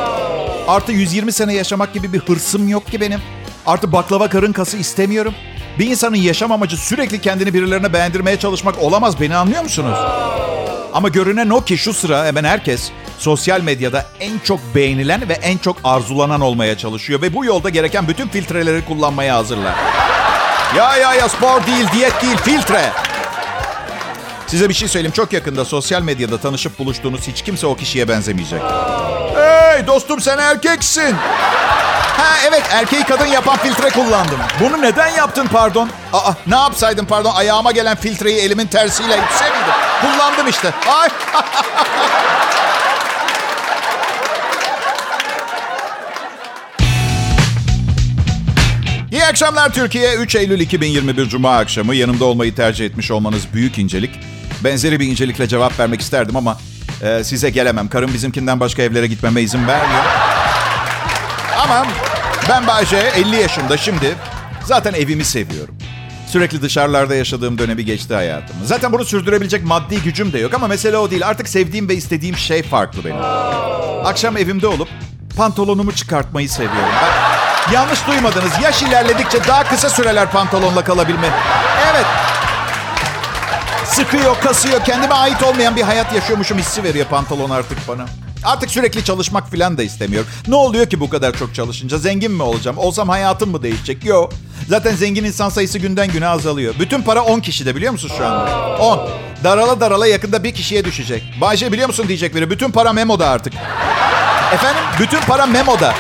Artı 0.69 0.93
120 0.93 1.33
sene 1.33 1.55
yaşamak 1.55 1.95
gibi 1.95 2.13
bir 2.13 2.21
hırsım 2.21 2.69
yok 2.69 2.87
ki 2.87 3.01
benim. 3.01 3.21
Artı 3.67 3.93
baklava 3.93 4.29
karın 4.29 4.53
kası 4.53 4.77
istemiyorum. 4.77 5.35
Bir 5.79 5.87
insanın 5.87 6.17
yaşam 6.17 6.53
amacı 6.53 6.77
sürekli 6.77 7.21
kendini 7.21 7.55
birilerine 7.55 7.93
beğendirmeye 7.93 8.39
çalışmak 8.39 8.79
olamaz. 8.83 9.21
Beni 9.21 9.37
anlıyor 9.37 9.63
musunuz? 9.63 9.99
Ama 10.93 11.09
görünen 11.09 11.51
o 11.51 11.65
ki 11.65 11.79
şu 11.79 11.95
sıra 11.95 12.27
hemen 12.27 12.45
herkes 12.45 12.91
sosyal 13.19 13.61
medyada 13.61 14.07
en 14.21 14.39
çok 14.39 14.61
beğenilen 14.75 15.29
ve 15.29 15.33
en 15.33 15.59
çok 15.59 15.77
arzulanan 15.85 16.41
olmaya 16.41 16.79
çalışıyor. 16.79 17.23
Ve 17.23 17.35
bu 17.35 17.45
yolda 17.45 17.69
gereken 17.69 18.09
bütün 18.09 18.29
filtreleri 18.29 18.85
kullanmaya 18.85 19.37
hazırlar. 19.37 19.75
Ya 20.77 20.97
ya 20.97 21.15
ya 21.15 21.29
spor 21.29 21.67
değil, 21.67 21.87
diyet 21.93 22.23
değil, 22.23 22.37
filtre. 22.37 22.91
Size 24.47 24.69
bir 24.69 24.75
şey 24.75 24.89
söyleyeyim. 24.89 25.13
Çok 25.13 25.33
yakında 25.33 25.65
sosyal 25.65 26.03
medyada 26.03 26.39
tanışıp 26.39 26.79
buluştuğunuz 26.79 27.29
hiç 27.29 27.43
kimse 27.43 27.67
o 27.67 27.77
kişiye 27.77 28.09
benzemeyecek. 28.09 28.63
Hey 29.35 29.87
dostum 29.87 30.21
sen 30.21 30.39
erkeksin. 30.39 31.17
Ha 32.17 32.37
evet 32.49 32.63
erkeği 32.73 33.05
kadın 33.05 33.27
yapan 33.27 33.57
filtre 33.59 33.89
kullandım. 33.91 34.39
Bunu 34.61 34.83
neden 34.83 35.09
yaptın 35.09 35.47
pardon? 35.53 35.91
Aa 36.13 36.33
ne 36.47 36.57
yapsaydım 36.57 37.07
pardon 37.07 37.35
ayağıma 37.35 37.73
gelen 37.73 37.97
filtreyi 37.97 38.39
elimin 38.39 38.67
tersiyle 38.67 39.19
itse? 39.19 39.45
Kullandım 40.01 40.49
işte. 40.49 40.73
Ay. 41.01 41.09
İyi 49.13 49.25
akşamlar 49.25 49.73
Türkiye. 49.73 50.15
3 50.17 50.35
Eylül 50.35 50.61
2021 50.61 51.29
Cuma 51.29 51.57
akşamı. 51.59 51.95
Yanımda 51.95 52.25
olmayı 52.25 52.55
tercih 52.55 52.87
etmiş 52.87 53.11
olmanız 53.11 53.43
büyük 53.55 53.79
incelik. 53.79 54.11
Benzeri 54.65 55.01
bir 55.01 55.07
incelikle 55.07 55.49
cevap 55.49 55.79
vermek 55.81 56.01
isterdim 56.01 56.37
ama 56.37 56.59
e, 57.03 57.25
size 57.25 57.51
gelemem. 57.51 57.89
Karım 57.89 58.15
bizimkinden 58.15 58.61
başka 58.61 58.83
evlere 58.83 59.07
gitmeme 59.07 59.43
izin 59.43 59.67
vermiyor. 59.67 60.03
Ama 61.65 61.87
ben 62.49 62.67
Bayce, 62.67 62.97
50 62.97 63.37
yaşında 63.37 63.77
şimdi. 63.77 64.15
Zaten 64.65 64.93
evimi 64.93 65.25
seviyorum. 65.25 65.75
Sürekli 66.27 66.63
dışarılarda 66.63 67.15
yaşadığım 67.15 67.59
dönemi 67.59 67.85
geçti 67.85 68.15
hayatım. 68.15 68.57
Zaten 68.65 68.93
bunu 68.93 69.05
sürdürebilecek 69.05 69.65
maddi 69.65 70.03
gücüm 70.03 70.33
de 70.33 70.39
yok 70.39 70.55
ama 70.55 70.67
mesele 70.67 70.97
o 70.99 71.11
değil. 71.11 71.27
Artık 71.27 71.49
sevdiğim 71.49 71.89
ve 71.89 71.95
istediğim 71.95 72.37
şey 72.37 72.63
farklı 72.63 73.05
benim. 73.05 73.23
Akşam 74.05 74.37
evimde 74.37 74.67
olup 74.67 74.89
pantolonumu 75.37 75.93
çıkartmayı 75.93 76.49
seviyorum. 76.49 76.93
Ben, 77.03 77.73
yanlış 77.73 78.07
duymadınız. 78.07 78.53
Yaş 78.63 78.83
ilerledikçe 78.83 79.45
daha 79.49 79.65
kısa 79.65 79.91
süreler 79.91 80.31
pantolonla 80.31 80.85
kalabilme. 80.85 81.31
Evet. 81.93 82.07
Sıkıyor, 83.85 84.41
kasıyor. 84.41 84.85
Kendime 84.85 85.15
ait 85.15 85.43
olmayan 85.43 85.77
bir 85.77 85.83
hayat 85.83 86.13
yaşıyormuşum 86.15 86.59
hissi 86.59 86.85
veriyor 86.85 87.07
pantolon 87.07 87.51
artık 87.51 87.89
bana. 87.89 88.07
Artık 88.45 88.71
sürekli 88.71 89.05
çalışmak 89.05 89.51
falan 89.51 89.79
da 89.79 89.83
istemiyorum. 89.83 90.29
Ne 90.49 90.55
oluyor 90.55 90.87
ki 90.87 91.01
bu 91.01 91.11
kadar 91.11 91.33
çok 91.39 91.55
çalışınca? 91.55 91.99
Zengin 91.99 92.33
mi 92.33 92.43
olacağım? 92.43 92.79
Olsam 92.79 93.09
hayatım 93.09 93.51
mı 93.51 93.63
değişecek? 93.63 94.05
Yok. 94.05 94.33
Zaten 94.69 94.97
zengin 94.97 95.25
insan 95.25 95.49
sayısı 95.49 95.79
günden 95.79 96.09
güne 96.09 96.27
azalıyor. 96.29 96.75
Bütün 96.81 97.03
para 97.03 97.23
10 97.23 97.41
kişide 97.41 97.77
biliyor 97.77 97.93
musun 97.93 98.11
şu 98.19 98.27
anda? 98.27 98.77
10. 98.79 99.09
Darala 99.45 99.81
darala 99.81 100.07
yakında 100.07 100.45
bir 100.45 100.55
kişiye 100.55 100.85
düşecek. 100.85 101.23
Bayce 101.41 101.73
biliyor 101.73 101.89
musun 101.89 102.09
diyecek 102.09 102.35
biri. 102.35 102.51
Bütün 102.51 102.71
para 102.71 102.93
Memo'da 102.93 103.29
artık. 103.29 103.53
Efendim? 104.55 104.83
Bütün 105.01 105.21
para 105.21 105.47
Memo'da. 105.47 105.95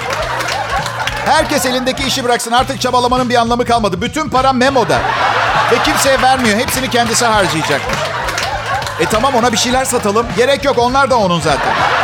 Herkes 1.24 1.66
elindeki 1.66 2.06
işi 2.06 2.24
bıraksın. 2.24 2.52
Artık 2.52 2.80
çabalamanın 2.80 3.28
bir 3.30 3.34
anlamı 3.34 3.64
kalmadı. 3.64 4.02
Bütün 4.02 4.28
para 4.28 4.52
Memo'da. 4.52 4.98
Ve 5.72 5.82
kimseye 5.84 6.22
vermiyor. 6.22 6.58
Hepsini 6.58 6.90
kendisi 6.90 7.24
harcayacak. 7.24 7.80
E 9.00 9.04
tamam 9.04 9.34
ona 9.34 9.52
bir 9.52 9.56
şeyler 9.56 9.84
satalım. 9.84 10.26
Gerek 10.36 10.64
yok 10.64 10.78
onlar 10.78 11.10
da 11.10 11.18
onun 11.18 11.40
zaten. 11.40 11.99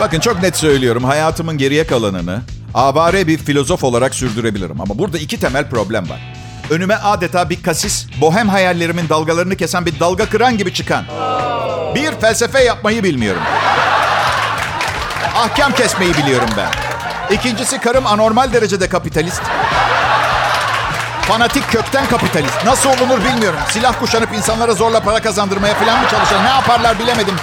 Bakın 0.00 0.20
çok 0.20 0.42
net 0.42 0.56
söylüyorum. 0.56 1.04
Hayatımın 1.04 1.58
geriye 1.58 1.86
kalanını 1.86 2.40
avare 2.74 3.26
bir 3.26 3.38
filozof 3.38 3.84
olarak 3.84 4.14
sürdürebilirim. 4.14 4.80
Ama 4.80 4.98
burada 4.98 5.18
iki 5.18 5.40
temel 5.40 5.70
problem 5.70 6.10
var. 6.10 6.20
Önüme 6.70 6.94
adeta 6.94 7.50
bir 7.50 7.62
kasis, 7.62 8.06
bohem 8.20 8.48
hayallerimin 8.48 9.08
dalgalarını 9.08 9.56
kesen 9.56 9.86
bir 9.86 10.00
dalga 10.00 10.26
kıran 10.26 10.58
gibi 10.58 10.74
çıkan. 10.74 11.04
Bir, 11.94 12.12
felsefe 12.20 12.64
yapmayı 12.64 13.02
bilmiyorum. 13.02 13.42
Ahkam 15.36 15.72
kesmeyi 15.72 16.14
biliyorum 16.14 16.48
ben. 16.56 16.68
İkincisi 17.34 17.78
karım 17.80 18.06
anormal 18.06 18.52
derecede 18.52 18.88
kapitalist. 18.88 19.42
Fanatik 21.22 21.70
kökten 21.72 22.06
kapitalist. 22.06 22.64
Nasıl 22.64 22.90
olunur 22.90 23.24
bilmiyorum. 23.24 23.58
Silah 23.70 23.98
kuşanıp 24.00 24.34
insanlara 24.34 24.74
zorla 24.74 25.00
para 25.00 25.22
kazandırmaya 25.22 25.74
falan 25.74 26.00
mı 26.02 26.08
çalışır? 26.10 26.36
Ne 26.44 26.48
yaparlar 26.48 26.98
bilemedim. 26.98 27.34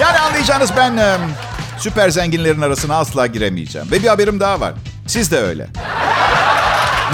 Yani 0.00 0.18
anlayacağınız 0.18 0.70
ben 0.76 0.98
süper 1.78 2.08
zenginlerin 2.10 2.60
arasına 2.60 2.96
asla 2.96 3.26
giremeyeceğim. 3.26 3.90
Ve 3.90 4.02
bir 4.02 4.08
haberim 4.08 4.40
daha 4.40 4.60
var. 4.60 4.74
Siz 5.06 5.30
de 5.30 5.38
öyle. 5.38 5.66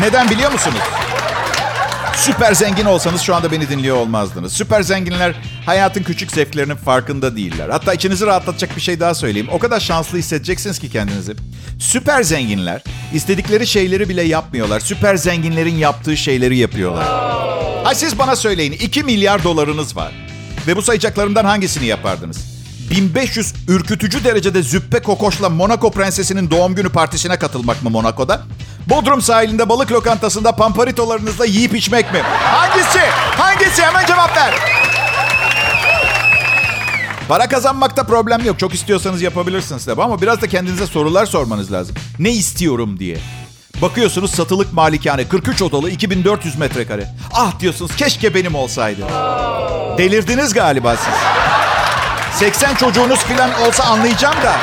Neden 0.00 0.30
biliyor 0.30 0.52
musunuz? 0.52 0.78
Süper 2.16 2.54
zengin 2.54 2.84
olsanız 2.84 3.20
şu 3.20 3.34
anda 3.34 3.52
beni 3.52 3.68
dinliyor 3.68 3.96
olmazdınız. 3.96 4.52
Süper 4.52 4.82
zenginler 4.82 5.34
hayatın 5.66 6.02
küçük 6.02 6.32
zevklerinin 6.32 6.76
farkında 6.76 7.36
değiller. 7.36 7.68
Hatta 7.68 7.94
içinizi 7.94 8.26
rahatlatacak 8.26 8.76
bir 8.76 8.80
şey 8.80 9.00
daha 9.00 9.14
söyleyeyim. 9.14 9.48
O 9.52 9.58
kadar 9.58 9.80
şanslı 9.80 10.18
hissedeceksiniz 10.18 10.78
ki 10.78 10.90
kendinizi. 10.90 11.34
Süper 11.78 12.22
zenginler 12.22 12.82
istedikleri 13.14 13.66
şeyleri 13.66 14.08
bile 14.08 14.22
yapmıyorlar. 14.22 14.80
Süper 14.80 15.16
zenginlerin 15.16 15.74
yaptığı 15.74 16.16
şeyleri 16.16 16.56
yapıyorlar. 16.56 17.04
Ha 17.84 17.94
siz 17.94 18.18
bana 18.18 18.36
söyleyin 18.36 18.72
2 18.72 19.02
milyar 19.02 19.44
dolarınız 19.44 19.96
var. 19.96 20.12
Ve 20.66 20.76
bu 20.76 20.82
sayacaklarımdan 20.82 21.44
hangisini 21.44 21.86
yapardınız? 21.86 22.59
1500 22.90 23.54
ürkütücü 23.68 24.24
derecede 24.24 24.62
züppe 24.62 25.02
kokoşla 25.02 25.48
Monaco 25.48 25.90
prensesinin 25.90 26.50
doğum 26.50 26.74
günü 26.74 26.88
partisine 26.88 27.38
katılmak 27.38 27.82
mı 27.82 27.90
Monaco'da? 27.90 28.42
Bodrum 28.86 29.22
sahilinde 29.22 29.68
balık 29.68 29.92
lokantasında 29.92 30.52
pamparitolarınızla 30.52 31.46
yiyip 31.46 31.74
içmek 31.74 32.12
mi? 32.12 32.18
Hangisi? 32.42 32.98
Hangisi? 33.36 33.82
Hemen 33.82 34.06
cevap 34.06 34.36
ver. 34.36 34.54
Para 37.28 37.48
kazanmakta 37.48 38.04
problem 38.04 38.44
yok. 38.44 38.58
Çok 38.58 38.74
istiyorsanız 38.74 39.22
yapabilirsiniz 39.22 39.84
tabii 39.84 40.02
ama 40.02 40.22
biraz 40.22 40.40
da 40.40 40.48
kendinize 40.48 40.86
sorular 40.86 41.26
sormanız 41.26 41.72
lazım. 41.72 41.96
Ne 42.18 42.30
istiyorum 42.30 42.98
diye. 42.98 43.16
Bakıyorsunuz 43.82 44.30
satılık 44.30 44.72
malikane 44.72 45.28
43 45.28 45.62
odalı 45.62 45.90
2400 45.90 46.58
metrekare. 46.58 47.08
Ah 47.32 47.60
diyorsunuz 47.60 47.96
keşke 47.96 48.34
benim 48.34 48.54
olsaydı. 48.54 49.02
Delirdiniz 49.98 50.54
galiba 50.54 50.96
siz. 50.96 51.14
80 52.34 52.74
çocuğunuz 52.74 53.18
falan 53.18 53.50
olsa 53.68 53.84
anlayacağım 53.84 54.36
da. 54.42 54.56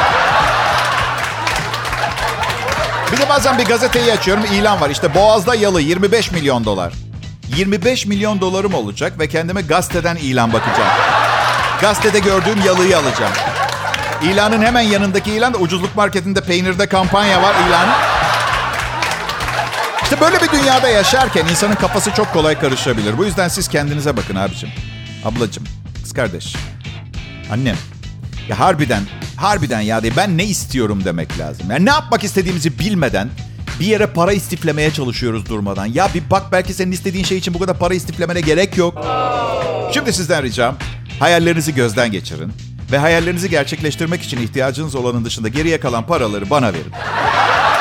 Bir 3.11 3.17
de 3.17 3.29
bazen 3.29 3.57
bir 3.57 3.65
gazeteyi 3.65 4.13
açıyorum 4.13 4.45
ilan 4.45 4.81
var. 4.81 4.89
İşte 4.89 5.15
Boğaz'da 5.15 5.55
yalı 5.55 5.81
25 5.81 6.31
milyon 6.31 6.65
dolar. 6.65 6.93
25 7.55 8.05
milyon 8.05 8.41
dolarım 8.41 8.73
olacak 8.73 9.19
ve 9.19 9.27
kendime 9.27 9.61
gazeteden 9.61 10.15
ilan 10.15 10.53
bakacağım. 10.53 10.89
Gazetede 11.81 12.19
gördüğüm 12.19 12.65
yalıyı 12.65 12.97
alacağım. 12.97 13.33
İlanın 14.23 14.61
hemen 14.61 14.81
yanındaki 14.81 15.31
ilan 15.31 15.53
da 15.53 15.57
ucuzluk 15.57 15.95
marketinde 15.95 16.41
peynirde 16.41 16.87
kampanya 16.87 17.41
var 17.43 17.55
ilanı. 17.67 17.91
İşte 20.03 20.21
böyle 20.21 20.41
bir 20.41 20.51
dünyada 20.51 20.89
yaşarken 20.89 21.45
insanın 21.45 21.75
kafası 21.75 22.11
çok 22.11 22.33
kolay 22.33 22.59
karışabilir. 22.59 23.17
Bu 23.17 23.25
yüzden 23.25 23.47
siz 23.47 23.67
kendinize 23.67 24.17
bakın 24.17 24.35
abicim. 24.35 24.69
Ablacım, 25.25 25.63
kız 26.03 26.13
kardeş, 26.13 26.55
annem. 27.51 27.75
Ya 28.49 28.59
harbiden, 28.59 29.03
harbiden 29.35 29.81
ya 29.81 30.03
diye 30.03 30.15
ben 30.17 30.37
ne 30.37 30.45
istiyorum 30.45 31.01
demek 31.05 31.39
lazım. 31.39 31.65
Yani 31.71 31.85
ne 31.85 31.89
yapmak 31.89 32.23
istediğimizi 32.23 32.79
bilmeden 32.79 33.29
bir 33.79 33.85
yere 33.85 34.05
para 34.05 34.33
istiflemeye 34.33 34.93
çalışıyoruz 34.93 35.49
durmadan. 35.49 35.85
Ya 35.85 36.09
bir 36.13 36.23
bak 36.31 36.43
belki 36.51 36.73
senin 36.73 36.91
istediğin 36.91 37.23
şey 37.23 37.37
için 37.37 37.53
bu 37.53 37.59
kadar 37.59 37.79
para 37.79 37.93
istiflemene 37.93 38.41
gerek 38.41 38.77
yok. 38.77 39.05
Şimdi 39.93 40.13
sizden 40.13 40.43
ricam 40.43 40.75
hayallerinizi 41.19 41.75
gözden 41.75 42.11
geçirin. 42.11 42.53
Ve 42.91 42.97
hayallerinizi 42.97 43.49
gerçekleştirmek 43.49 44.21
için 44.21 44.41
ihtiyacınız 44.41 44.95
olanın 44.95 45.25
dışında 45.25 45.47
geriye 45.47 45.79
kalan 45.79 46.07
paraları 46.07 46.49
bana 46.49 46.73
verin. 46.73 46.91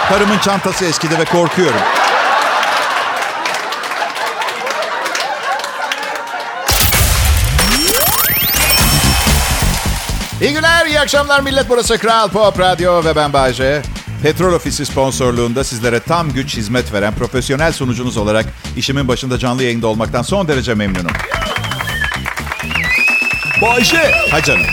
Karımın 0.09 0.39
çantası 0.39 0.85
eskidi 0.85 1.19
ve 1.19 1.25
korkuyorum. 1.25 1.81
İyi 10.41 10.53
günler, 10.53 10.87
iyi 10.87 11.01
akşamlar 11.01 11.41
millet. 11.41 11.69
Burası 11.69 11.99
Kral 11.99 12.29
Pop 12.29 12.61
Radyo 12.61 13.05
ve 13.05 13.17
ben 13.17 13.33
Bayce. 13.33 13.83
Petrol 14.23 14.53
Ofisi 14.53 14.87
sponsorluğunda 14.87 15.65
sizlere 15.65 16.01
tam 16.01 16.33
güç 16.33 16.57
hizmet 16.57 16.93
veren 16.93 17.15
profesyonel 17.15 17.73
sunucunuz 17.73 18.17
olarak 18.17 18.47
işimin 18.77 19.09
başında 19.09 19.39
canlı 19.39 19.63
yayında 19.63 19.87
olmaktan 19.87 20.23
son 20.23 20.49
derece 20.49 20.75
memnunum. 20.75 21.11
Bayşe, 23.63 24.13
Ha 24.31 24.43
canım. 24.43 24.67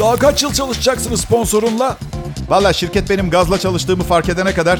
daha 0.00 0.16
kaç 0.16 0.42
yıl 0.42 0.52
çalışacaksınız 0.52 1.20
sponsorunla? 1.20 1.96
Valla 2.48 2.72
şirket 2.72 3.10
benim 3.10 3.30
gazla 3.30 3.58
çalıştığımı 3.58 4.04
fark 4.04 4.28
edene 4.28 4.54
kadar 4.54 4.78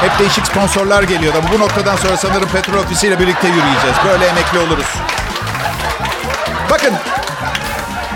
hep 0.00 0.18
değişik 0.18 0.46
sponsorlar 0.46 1.02
geliyordu. 1.02 1.38
Ama 1.42 1.52
bu 1.54 1.58
noktadan 1.60 1.96
sonra 1.96 2.16
sanırım 2.16 2.48
Petrol 2.48 2.78
Ofisi 2.78 3.06
ile 3.06 3.18
birlikte 3.18 3.48
yürüyeceğiz. 3.48 3.96
Böyle 4.06 4.26
emekli 4.26 4.58
oluruz. 4.58 4.86
Bakın 6.70 6.92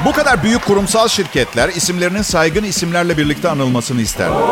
bu 0.04 0.12
kadar 0.12 0.42
büyük 0.42 0.64
kurumsal 0.64 1.08
şirketler 1.08 1.68
isimlerinin 1.68 2.22
saygın 2.22 2.64
isimlerle 2.64 3.18
birlikte 3.18 3.48
anılmasını 3.48 4.00
isterler. 4.00 4.42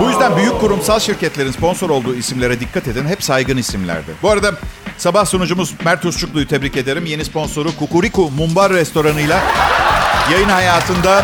Bu 0.00 0.08
yüzden 0.08 0.36
büyük 0.36 0.60
kurumsal 0.60 1.00
şirketlerin 1.00 1.50
sponsor 1.50 1.90
olduğu 1.90 2.14
isimlere 2.14 2.60
dikkat 2.60 2.88
edin. 2.88 3.06
Hep 3.08 3.24
saygın 3.24 3.56
isimlerdi. 3.56 4.10
Bu 4.22 4.30
arada 4.30 4.52
sabah 4.98 5.26
sunucumuz 5.26 5.74
Mert 5.84 6.04
Usçuklu'yu 6.04 6.48
tebrik 6.48 6.76
ederim. 6.76 7.06
Yeni 7.06 7.24
sponsoru 7.24 7.76
Kukuriku 7.76 8.30
Mumbar 8.30 8.72
Restoranı'yla 8.72 9.40
yayın 10.32 10.48
hayatında... 10.48 11.22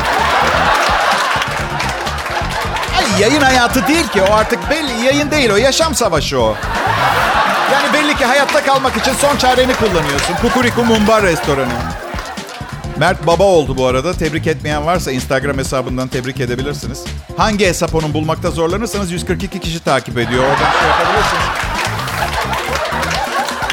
Ay 2.98 3.20
yayın 3.20 3.40
hayatı 3.40 3.86
değil 3.86 4.08
ki 4.08 4.22
o 4.22 4.34
artık 4.34 4.70
belli 4.70 5.06
yayın 5.06 5.30
değil 5.30 5.50
o 5.50 5.56
yaşam 5.56 5.94
savaşı 5.94 6.40
o. 6.40 6.56
Yani 7.72 7.92
belli 7.92 8.16
ki 8.16 8.24
hayatta 8.24 8.64
kalmak 8.64 8.96
için 8.96 9.12
son 9.12 9.36
çareni 9.36 9.74
kullanıyorsun. 9.74 10.34
Kukuriku 10.42 10.84
Mumbar 10.84 11.22
Restoranı. 11.22 11.99
Mert 13.00 13.26
baba 13.26 13.44
oldu 13.44 13.76
bu 13.76 13.86
arada. 13.86 14.12
Tebrik 14.12 14.46
etmeyen 14.46 14.86
varsa 14.86 15.12
Instagram 15.12 15.58
hesabından 15.58 16.08
tebrik 16.08 16.40
edebilirsiniz. 16.40 17.04
Hangi 17.36 17.66
hesap 17.66 17.94
onun 17.94 18.14
bulmakta 18.14 18.50
zorlanırsanız 18.50 19.12
142 19.12 19.60
kişi 19.60 19.84
takip 19.84 20.18
ediyor. 20.18 20.44
Oradan 20.44 20.70
şey 20.80 20.88
yapabilirsiniz. 20.88 21.44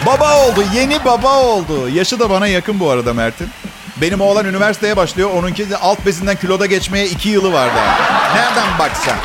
Baba 0.06 0.46
oldu. 0.46 0.64
Yeni 0.76 1.06
baba 1.06 1.44
oldu. 1.44 1.90
Yaşı 1.90 2.20
da 2.20 2.30
bana 2.30 2.48
yakın 2.48 2.80
bu 2.80 2.90
arada 2.90 3.14
Mert'in. 3.14 3.48
Benim 4.02 4.22
oğlan 4.22 4.46
üniversiteye 4.46 4.98
başlıyor. 4.98 5.30
Onunki 5.34 5.70
de 5.70 5.78
alt 5.78 6.06
bezinden 6.06 6.36
kiloda 6.36 6.66
geçmeye 6.66 7.08
iki 7.08 7.30
yılı 7.30 7.54
var 7.54 7.70
daha. 7.76 7.98
Nereden 8.36 8.80
baksan. 8.80 9.16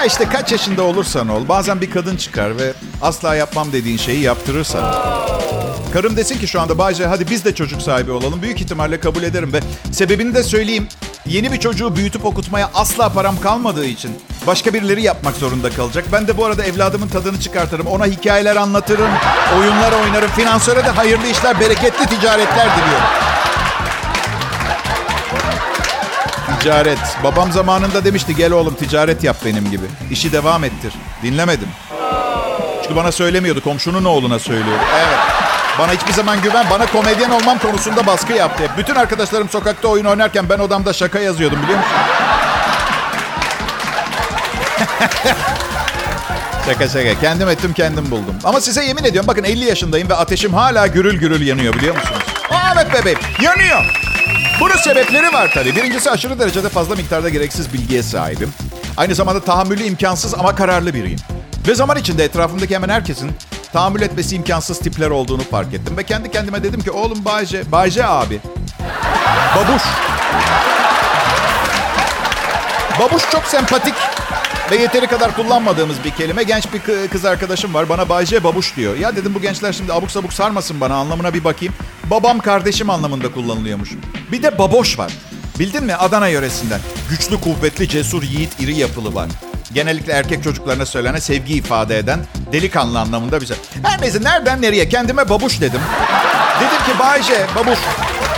Ya 0.00 0.06
işte 0.06 0.28
kaç 0.28 0.52
yaşında 0.52 0.82
olursan 0.82 1.28
ol 1.28 1.48
bazen 1.48 1.80
bir 1.80 1.90
kadın 1.90 2.16
çıkar 2.16 2.58
ve 2.58 2.72
asla 3.02 3.34
yapmam 3.34 3.72
dediğin 3.72 3.96
şeyi 3.96 4.20
yaptırırsan. 4.20 4.94
Karım 5.92 6.16
desin 6.16 6.38
ki 6.38 6.48
şu 6.48 6.60
anda 6.60 6.78
Bayce 6.78 7.06
hadi 7.06 7.30
biz 7.30 7.44
de 7.44 7.54
çocuk 7.54 7.82
sahibi 7.82 8.10
olalım. 8.10 8.42
Büyük 8.42 8.60
ihtimalle 8.60 9.00
kabul 9.00 9.22
ederim 9.22 9.52
ve 9.52 9.60
sebebini 9.92 10.34
de 10.34 10.42
söyleyeyim. 10.42 10.88
Yeni 11.26 11.52
bir 11.52 11.60
çocuğu 11.60 11.96
büyütüp 11.96 12.24
okutmaya 12.24 12.70
asla 12.74 13.08
param 13.08 13.40
kalmadığı 13.40 13.84
için 13.84 14.10
başka 14.46 14.74
birileri 14.74 15.02
yapmak 15.02 15.36
zorunda 15.36 15.70
kalacak. 15.70 16.04
Ben 16.12 16.28
de 16.28 16.36
bu 16.36 16.44
arada 16.44 16.64
evladımın 16.64 17.08
tadını 17.08 17.40
çıkartırım. 17.40 17.86
Ona 17.86 18.06
hikayeler 18.06 18.56
anlatırım, 18.56 19.10
oyunlar 19.58 19.92
oynarım. 19.92 20.30
Finansöre 20.30 20.84
de 20.84 20.90
hayırlı 20.90 21.26
işler, 21.26 21.60
bereketli 21.60 22.06
ticaretler 22.06 22.68
diliyorum. 22.76 23.06
Ticaret. 26.60 26.98
Babam 27.24 27.52
zamanında 27.52 28.04
demişti 28.04 28.36
gel 28.36 28.52
oğlum 28.52 28.74
ticaret 28.74 29.24
yap 29.24 29.36
benim 29.44 29.70
gibi. 29.70 29.84
İşi 30.10 30.32
devam 30.32 30.64
ettir. 30.64 30.92
Dinlemedim. 31.22 31.68
Çünkü 32.82 32.96
bana 32.96 33.12
söylemiyordu. 33.12 33.60
Komşunun 33.64 34.04
oğluna 34.04 34.38
söylüyordu. 34.38 34.82
Evet. 34.96 35.18
Bana 35.78 35.92
hiçbir 35.92 36.12
zaman 36.12 36.42
güven, 36.42 36.66
bana 36.70 36.86
komedyen 36.86 37.30
olmam 37.30 37.58
konusunda 37.58 38.06
baskı 38.06 38.32
yaptı. 38.32 38.62
Bütün 38.78 38.94
arkadaşlarım 38.94 39.48
sokakta 39.48 39.88
oyun 39.88 40.04
oynarken 40.04 40.48
ben 40.48 40.58
odamda 40.58 40.92
şaka 40.92 41.18
yazıyordum 41.18 41.62
biliyor 41.62 41.78
musun? 41.78 41.92
şaka 46.66 46.88
şaka. 46.88 47.20
Kendim 47.20 47.48
ettim 47.48 47.72
kendim 47.72 48.10
buldum. 48.10 48.34
Ama 48.44 48.60
size 48.60 48.84
yemin 48.84 49.04
ediyorum 49.04 49.28
bakın 49.28 49.44
50 49.44 49.64
yaşındayım 49.64 50.08
ve 50.08 50.14
ateşim 50.14 50.54
hala 50.54 50.86
gürül 50.86 51.18
gürül 51.18 51.46
yanıyor 51.46 51.74
biliyor 51.74 51.94
musunuz? 51.96 52.22
Aa, 52.50 52.72
evet 52.74 52.94
bebeğim 52.94 53.18
yanıyor. 53.42 54.09
Bunun 54.60 54.76
sebepleri 54.76 55.32
var 55.32 55.50
tabii. 55.54 55.76
Birincisi 55.76 56.10
aşırı 56.10 56.38
derecede 56.38 56.68
fazla 56.68 56.94
miktarda 56.94 57.28
gereksiz 57.28 57.72
bilgiye 57.72 58.02
sahibim. 58.02 58.52
Aynı 58.96 59.14
zamanda 59.14 59.40
tahammülü 59.40 59.82
imkansız 59.82 60.34
ama 60.34 60.54
kararlı 60.54 60.94
biriyim. 60.94 61.18
Ve 61.68 61.74
zaman 61.74 61.96
içinde 61.96 62.24
etrafımdaki 62.24 62.74
hemen 62.74 62.88
herkesin 62.88 63.30
tahammül 63.72 64.02
etmesi 64.02 64.36
imkansız 64.36 64.78
tipler 64.78 65.10
olduğunu 65.10 65.42
fark 65.42 65.74
ettim. 65.74 65.96
Ve 65.96 66.04
kendi 66.04 66.30
kendime 66.30 66.62
dedim 66.62 66.80
ki 66.80 66.90
oğlum 66.90 67.24
Bayce, 67.24 67.72
Bayce 67.72 68.06
abi. 68.06 68.40
Babuş. 69.56 69.82
Babuş 73.00 73.22
çok 73.32 73.44
sempatik 73.44 73.94
ve 74.70 74.76
yeteri 74.76 75.06
kadar 75.06 75.36
kullanmadığımız 75.36 76.04
bir 76.04 76.10
kelime. 76.10 76.42
Genç 76.42 76.64
bir 76.72 77.08
kız 77.08 77.24
arkadaşım 77.24 77.74
var 77.74 77.88
bana 77.88 78.08
Bayce 78.08 78.44
Babuş 78.44 78.76
diyor. 78.76 78.96
Ya 78.96 79.16
dedim 79.16 79.34
bu 79.34 79.40
gençler 79.40 79.72
şimdi 79.72 79.92
abuk 79.92 80.10
sabuk 80.10 80.32
sarmasın 80.32 80.80
bana 80.80 80.94
anlamına 80.94 81.34
bir 81.34 81.44
bakayım. 81.44 81.74
Babam 82.04 82.38
kardeşim 82.38 82.90
anlamında 82.90 83.32
kullanılıyormuş. 83.32 83.90
Bir 84.32 84.42
de 84.42 84.58
baboş 84.58 84.98
var. 84.98 85.12
Bildin 85.58 85.84
mi 85.84 85.94
Adana 85.94 86.28
yöresinden. 86.28 86.80
Güçlü, 87.10 87.40
kuvvetli, 87.40 87.88
cesur, 87.88 88.22
yiğit, 88.22 88.60
iri 88.60 88.76
yapılı 88.76 89.14
var. 89.14 89.28
Genellikle 89.74 90.12
erkek 90.12 90.44
çocuklarına 90.44 90.86
söylenen 90.86 91.18
sevgi 91.18 91.54
ifade 91.54 91.98
eden 91.98 92.20
delikanlı 92.52 93.00
anlamında 93.00 93.40
bir 93.40 93.46
şey. 93.46 93.56
Her 93.82 94.02
neyse 94.02 94.18
nereden 94.22 94.62
nereye 94.62 94.88
kendime 94.88 95.28
babuş 95.28 95.60
dedim. 95.60 95.80
Dedim 96.60 96.92
ki 96.92 96.98
Bayce 96.98 97.46
babuş 97.56 97.78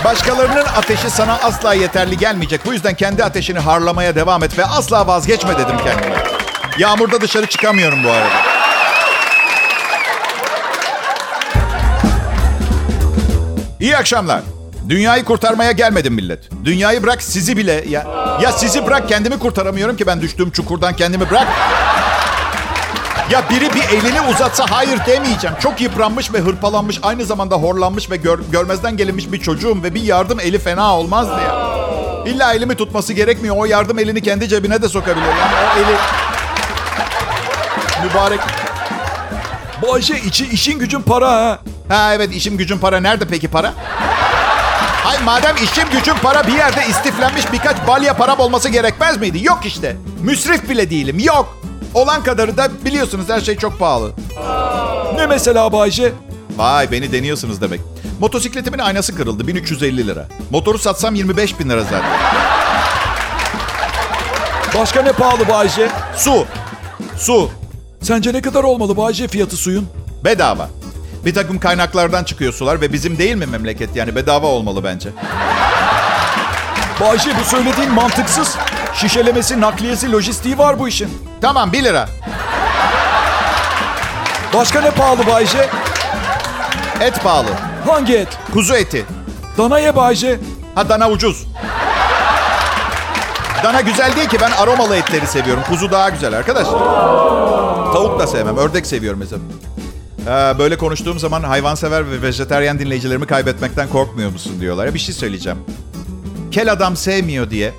başkalarının 0.03 0.65
ateşi 0.77 1.09
sana 1.09 1.33
asla 1.33 1.73
yeterli 1.73 2.17
gelmeyecek. 2.17 2.65
Bu 2.65 2.73
yüzden 2.73 2.93
kendi 2.93 3.23
ateşini 3.23 3.59
harlamaya 3.59 4.15
devam 4.15 4.43
et 4.43 4.57
ve 4.57 4.65
asla 4.65 5.07
vazgeçme 5.07 5.57
dedim 5.57 5.77
kendime. 5.83 6.22
Yağmurda 6.77 7.21
dışarı 7.21 7.45
çıkamıyorum 7.45 8.03
bu 8.03 8.09
arada. 8.09 8.41
İyi 13.79 13.97
akşamlar. 13.97 14.41
Dünyayı 14.89 15.23
kurtarmaya 15.23 15.71
gelmedim 15.71 16.13
millet. 16.13 16.49
Dünyayı 16.65 17.03
bırak 17.03 17.21
sizi 17.21 17.57
bile 17.57 17.85
ya 17.89 18.07
ya 18.41 18.51
sizi 18.51 18.85
bırak 18.85 19.09
kendimi 19.09 19.39
kurtaramıyorum 19.39 19.97
ki 19.97 20.07
ben 20.07 20.21
düştüğüm 20.21 20.51
çukurdan 20.51 20.95
kendimi 20.95 21.29
bırak. 21.29 21.47
Ya 23.31 23.43
biri 23.49 23.73
bir 23.73 23.97
elini 23.97 24.21
uzatsa 24.21 24.65
hayır 24.69 24.99
demeyeceğim. 25.07 25.55
Çok 25.59 25.81
yıpranmış 25.81 26.33
ve 26.33 26.39
hırpalanmış, 26.39 26.99
aynı 27.03 27.25
zamanda 27.25 27.55
horlanmış 27.55 28.11
ve 28.11 28.17
gör, 28.17 28.39
görmezden 28.51 28.97
gelinmiş 28.97 29.31
bir 29.31 29.41
çocuğum 29.41 29.83
ve 29.83 29.95
bir 29.95 30.01
yardım 30.01 30.39
eli 30.39 30.59
fena 30.59 30.97
olmazdı 30.97 31.41
ya. 31.47 31.73
İlla 32.25 32.53
elimi 32.53 32.75
tutması 32.75 33.13
gerekmiyor. 33.13 33.55
O 33.57 33.65
yardım 33.65 33.99
elini 33.99 34.21
kendi 34.21 34.49
cebine 34.49 34.81
de 34.81 34.89
sokabilir. 34.89 35.25
Yani 35.25 35.53
o 35.55 35.79
eli 35.79 35.97
mübarek. 38.03 38.39
Bayşe 39.81 40.15
içi, 40.17 40.47
işin 40.49 40.79
gücün 40.79 41.01
para 41.01 41.31
ha. 41.31 41.59
Ha 41.89 42.13
evet 42.13 42.35
işim 42.35 42.57
gücüm 42.57 42.79
para. 42.79 42.99
Nerede 42.99 43.25
peki 43.25 43.47
para? 43.47 43.73
Hay 45.03 45.17
madem 45.23 45.55
işim 45.55 45.89
gücüm 45.89 46.15
para 46.23 46.47
bir 46.47 46.53
yerde 46.53 46.87
istiflenmiş 46.89 47.51
birkaç 47.51 47.87
balya 47.87 48.17
param 48.17 48.39
olması 48.39 48.69
gerekmez 48.69 49.17
miydi? 49.17 49.43
Yok 49.43 49.59
işte. 49.65 49.97
Müsrif 50.21 50.69
bile 50.69 50.89
değilim. 50.89 51.19
Yok. 51.19 51.57
Olan 51.93 52.23
kadarı 52.23 52.57
da 52.57 52.67
biliyorsunuz 52.85 53.25
her 53.29 53.41
şey 53.41 53.57
çok 53.57 53.79
pahalı. 53.79 54.11
Ne 55.15 55.27
mesela 55.27 55.71
Bayşe? 55.71 56.11
Vay 56.57 56.91
beni 56.91 57.11
deniyorsunuz 57.11 57.61
demek. 57.61 57.81
Motosikletimin 58.19 58.79
aynası 58.79 59.15
kırıldı 59.15 59.47
1350 59.47 60.07
lira. 60.07 60.27
Motoru 60.49 60.77
satsam 60.77 61.15
25 61.15 61.59
bin 61.59 61.69
lira 61.69 61.81
zaten. 61.83 62.03
Başka 64.79 65.01
ne 65.01 65.11
pahalı 65.11 65.47
Bayşe? 65.47 65.89
Su. 66.17 66.45
Su. 67.17 67.49
Sence 68.03 68.33
ne 68.33 68.41
kadar 68.41 68.63
olmalı 68.63 68.97
Bayşe 68.97 69.27
fiyatı 69.27 69.57
suyun? 69.57 69.87
Bedava. 70.23 70.69
Bir 71.25 71.33
takım 71.33 71.59
kaynaklardan 71.59 72.23
çıkıyor 72.23 72.53
sular 72.53 72.81
ve 72.81 72.93
bizim 72.93 73.17
değil 73.17 73.35
mi 73.35 73.45
memleket 73.45 73.95
yani 73.95 74.15
bedava 74.15 74.47
olmalı 74.47 74.83
bence. 74.83 75.09
Bayşe 77.01 77.29
bu 77.39 77.43
söylediğin 77.43 77.91
mantıksız. 77.91 78.55
Şişelemesi, 78.93 79.61
nakliyesi, 79.61 80.11
lojistiği 80.11 80.57
var 80.57 80.79
bu 80.79 80.87
işin. 80.87 81.09
Tamam 81.41 81.71
1 81.71 81.83
lira. 81.83 82.09
Başka 84.53 84.81
ne 84.81 84.91
pahalı 84.91 85.27
Bayşe? 85.27 85.69
Et 87.01 87.23
pahalı. 87.23 87.49
Hangi 87.87 88.15
et? 88.15 88.27
Kuzu 88.53 88.73
eti. 88.75 89.05
Dana 89.57 89.79
ye 89.79 89.95
Bayşe. 89.95 90.39
Ha 90.75 90.89
dana 90.89 91.09
ucuz. 91.09 91.45
Dana 93.63 93.81
güzel 93.81 94.15
değil 94.15 94.29
ki 94.29 94.37
ben 94.41 94.51
aromalı 94.51 94.95
etleri 94.95 95.27
seviyorum. 95.27 95.63
Kuzu 95.69 95.91
daha 95.91 96.09
güzel 96.09 96.33
arkadaş. 96.33 96.67
Tavuk 97.93 98.19
da 98.19 98.27
sevmem. 98.27 98.57
Ördek 98.57 98.85
seviyorum 98.85 99.19
mesela. 99.19 99.41
Ee, 100.27 100.59
böyle 100.59 100.77
konuştuğum 100.77 101.19
zaman 101.19 101.43
hayvansever 101.43 102.11
ve 102.11 102.21
vejeteryan 102.21 102.79
dinleyicilerimi 102.79 103.25
kaybetmekten 103.25 103.89
korkmuyor 103.89 104.31
musun 104.31 104.53
diyorlar. 104.59 104.93
Bir 104.93 104.99
şey 104.99 105.15
söyleyeceğim. 105.15 105.57
Kel 106.51 106.71
adam 106.71 106.95
sevmiyor 106.97 107.49
diye 107.49 107.73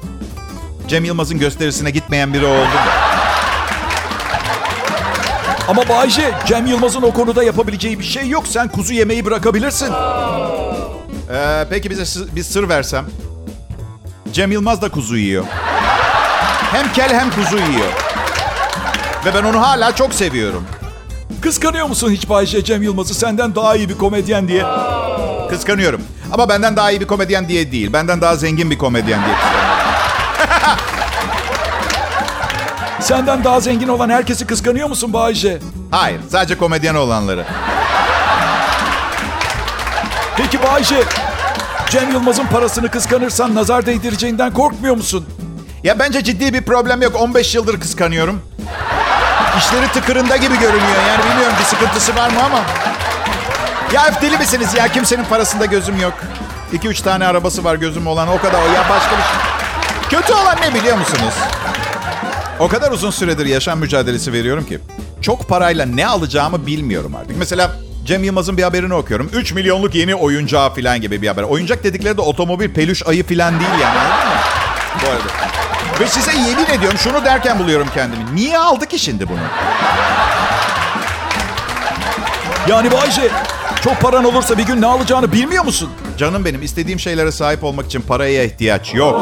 Cem 0.89 1.05
Yılmaz'ın 1.05 1.39
gösterisine 1.39 1.91
gitmeyen 1.91 2.35
biri 2.35 2.47
oldu 2.47 2.65
mu? 2.65 2.91
Ama 5.69 5.89
Bayşe, 5.89 6.35
Cem 6.47 6.67
Yılmaz'ın 6.67 7.03
o 7.03 7.13
konuda 7.15 7.43
yapabileceği 7.43 7.99
bir 7.99 8.05
şey 8.05 8.29
yok. 8.29 8.47
Sen 8.47 8.69
kuzu 8.69 8.93
yemeği 8.93 9.25
bırakabilirsin. 9.25 9.93
Ee, 11.33 11.67
peki 11.71 11.91
bize 11.91 12.21
bir 12.37 12.43
sır 12.43 12.69
versem. 12.69 13.05
Cem 14.33 14.53
Yılmaz 14.53 14.83
da 14.83 14.89
kuzu 14.89 15.17
yiyor. 15.17 15.45
Hem 16.73 16.93
kel 16.93 17.13
hem 17.15 17.31
kuzu 17.31 17.57
yiyor. 17.57 18.14
Ve 19.25 19.35
ben 19.35 19.45
onu 19.45 19.61
hala 19.61 19.95
çok 19.95 20.15
seviyorum. 20.15 20.65
Kıskanıyor 21.41 21.87
musun 21.87 22.11
hiç 22.11 22.29
Bayşe 22.29 22.65
Cem 22.65 22.83
Yılmaz'ı 22.83 23.15
senden 23.15 23.55
daha 23.55 23.77
iyi 23.77 23.89
bir 23.89 23.99
komedyen 23.99 24.49
diye? 24.49 24.65
Kıskanıyorum. 25.51 26.03
Ama 26.33 26.49
benden 26.49 26.77
daha 26.77 26.91
iyi 26.91 27.01
bir 27.01 27.07
komedyen 27.07 27.49
diye 27.49 27.73
değil. 27.73 27.93
Benden 27.93 28.21
daha 28.21 28.37
zengin 28.37 28.71
bir 28.71 28.79
komedyen 28.79 29.21
diye. 29.25 29.37
Senden 33.01 33.45
daha 33.45 33.61
zengin 33.61 33.89
olan 33.89 34.11
herkesi 34.11 34.47
kıskanıyor 34.47 34.89
musun 34.89 35.13
Bayşe? 35.13 35.59
Hayır. 35.91 36.21
Sadece 36.31 36.59
komedyen 36.59 36.95
olanları. 36.95 37.45
Peki 40.37 40.63
Bayşe, 40.63 41.03
Cem 41.91 42.13
Yılmaz'ın 42.13 42.47
parasını 42.47 42.91
kıskanırsan 42.91 43.55
nazar 43.55 43.87
değdireceğinden 43.87 44.53
korkmuyor 44.53 44.97
musun? 44.97 45.27
Ya 45.85 45.99
bence 45.99 46.25
ciddi 46.25 46.55
bir 46.55 46.63
problem 46.63 47.03
yok. 47.03 47.17
15 47.21 47.55
yıldır 47.55 47.81
kıskanıyorum. 47.81 48.43
İşleri 49.59 49.89
tıkırında 49.89 50.37
gibi 50.37 50.55
görünüyor. 50.59 51.03
Yani 51.09 51.31
bilmiyorum 51.31 51.57
bir 51.59 51.65
sıkıntısı 51.65 52.17
var 52.17 52.31
mı 52.31 52.43
ama. 52.45 52.61
Ya 53.93 54.23
deli 54.23 54.39
misiniz 54.39 54.75
ya? 54.75 54.89
Kimsenin 54.89 55.25
parasında 55.25 55.65
gözüm 55.65 56.01
yok. 56.01 56.15
2-3 56.73 57.03
tane 57.03 57.27
arabası 57.27 57.65
var 57.65 57.75
gözüm 57.75 58.07
olan. 58.07 58.29
O 58.29 58.39
kadar. 58.39 58.63
Ya 58.63 58.85
başka 58.91 59.11
bir 59.11 59.23
şey. 59.23 60.21
Kötü 60.21 60.33
olan 60.33 60.57
ne 60.61 60.75
biliyor 60.75 60.97
musunuz? 60.99 61.35
O 62.59 62.69
kadar 62.69 62.93
uzun 62.93 63.11
süredir 63.11 63.47
yaşam 63.47 63.79
mücadelesi 63.79 64.33
veriyorum 64.33 64.67
ki. 64.67 64.79
Çok 65.21 65.49
parayla 65.49 65.87
ne 65.87 66.07
alacağımı 66.07 66.67
bilmiyorum 66.67 67.15
artık. 67.17 67.37
Mesela 67.39 67.71
Cem 68.07 68.25
Yılmaz'ın 68.25 68.57
bir 68.57 68.63
haberini 68.63 68.95
okuyorum. 68.95 69.31
3 69.33 69.53
milyonluk 69.53 69.95
yeni 69.95 70.15
oyuncağı 70.15 70.75
falan 70.75 71.01
gibi 71.01 71.23
bir 71.23 71.29
haber. 71.29 71.43
Oyuncak 71.43 71.85
dedikleri 71.85 72.17
de 72.17 72.21
otomobil, 72.21 72.75
peluş 72.75 73.07
ayı 73.07 73.27
falan 73.27 73.61
değil 73.61 73.71
yani. 73.83 73.99
Anladın 73.99 74.29
mı? 74.29 74.35
Bu 75.03 75.11
arada. 75.11 75.55
Ve 76.01 76.07
size 76.09 76.33
yemin 76.33 76.65
ediyorum 76.65 76.99
şunu 76.99 77.25
derken 77.25 77.59
buluyorum 77.59 77.89
kendimi. 77.95 78.35
Niye 78.35 78.59
aldık 78.59 78.91
ki 78.91 78.99
şimdi 78.99 79.29
bunu? 79.29 79.39
Yani 82.69 82.93
Bayşe, 82.93 83.31
çok 83.85 84.01
paran 84.01 84.25
olursa 84.25 84.59
bir 84.59 84.63
gün 84.67 84.81
ne 84.81 84.87
alacağını 84.87 85.33
bilmiyor 85.33 85.65
musun? 85.65 85.91
Canım 86.19 86.45
benim 86.45 86.63
istediğim 86.63 87.01
şeylere 87.01 87.33
sahip 87.33 87.65
olmak 87.65 87.87
için 87.87 88.01
paraya 88.01 88.45
ihtiyaç 88.45 88.95
yok. 88.95 89.21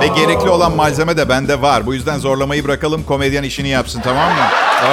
Ve 0.00 0.06
gerekli 0.06 0.50
olan 0.50 0.72
malzeme 0.72 1.16
de 1.16 1.28
bende 1.28 1.62
var. 1.62 1.86
Bu 1.86 1.94
yüzden 1.94 2.18
zorlamayı 2.18 2.64
bırakalım 2.64 3.04
komedyen 3.04 3.42
işini 3.42 3.68
yapsın 3.68 4.00
tamam 4.04 4.28
mı? 4.32 4.44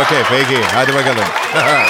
Okey 0.05 0.17
peki 0.29 0.61
hadi 0.73 0.93
bakalım. 0.93 1.25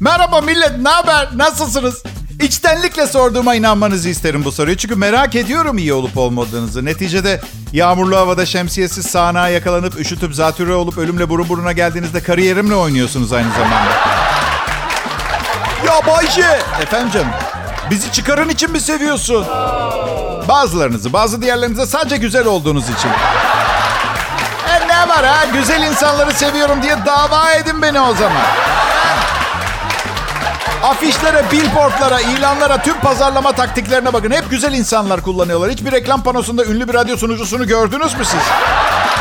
Merhaba 0.00 0.40
millet, 0.40 0.78
ne 0.78 0.88
haber? 0.88 1.28
Nasılsınız? 1.36 2.02
İçtenlikle 2.44 3.06
sorduğuma 3.06 3.54
inanmanızı 3.54 4.08
isterim 4.08 4.44
bu 4.44 4.52
soruyu. 4.52 4.76
Çünkü 4.76 4.96
merak 4.96 5.34
ediyorum 5.34 5.78
iyi 5.78 5.92
olup 5.92 6.18
olmadığınızı. 6.18 6.84
Neticede 6.84 7.40
yağmurlu 7.72 8.16
havada 8.16 8.46
şemsiyesiz 8.46 9.06
sağanağa 9.06 9.48
yakalanıp 9.48 10.00
üşütüp 10.00 10.34
zatürre 10.34 10.74
olup 10.74 10.98
ölümle 10.98 11.28
burun 11.28 11.48
buruna 11.48 11.72
geldiğinizde 11.72 12.22
kariyerimle 12.22 12.74
oynuyorsunuz 12.74 13.32
aynı 13.32 13.50
zamanda. 13.50 13.90
Ya 15.86 16.06
Bayşe! 16.06 16.58
Efendim 16.82 17.10
canım? 17.12 17.28
Bizi 17.90 18.12
çıkarın 18.12 18.48
için 18.48 18.70
mi 18.70 18.80
seviyorsun? 18.80 19.46
Bazılarınızı, 20.48 21.12
bazı 21.12 21.42
diğerlerinize 21.42 21.86
sadece 21.86 22.16
güzel 22.16 22.46
olduğunuz 22.46 22.84
için. 22.84 23.10
E 24.68 24.88
ne 24.88 25.08
var 25.08 25.24
ha? 25.24 25.44
Güzel 25.52 25.82
insanları 25.82 26.32
seviyorum 26.34 26.82
diye 26.82 26.96
dava 27.06 27.52
edin 27.52 27.82
beni 27.82 28.00
o 28.00 28.14
zaman. 28.14 28.42
Afişlere, 30.84 31.42
billboardlara, 31.52 32.20
ilanlara, 32.20 32.82
tüm 32.82 33.00
pazarlama 33.00 33.52
taktiklerine 33.52 34.12
bakın. 34.12 34.30
Hep 34.30 34.50
güzel 34.50 34.72
insanlar 34.72 35.20
kullanıyorlar. 35.22 35.70
Hiçbir 35.70 35.92
reklam 35.92 36.22
panosunda 36.22 36.64
ünlü 36.64 36.88
bir 36.88 36.94
radyo 36.94 37.16
sunucusunu 37.16 37.66
gördünüz 37.66 38.14
mü 38.14 38.24
siz? 38.24 38.40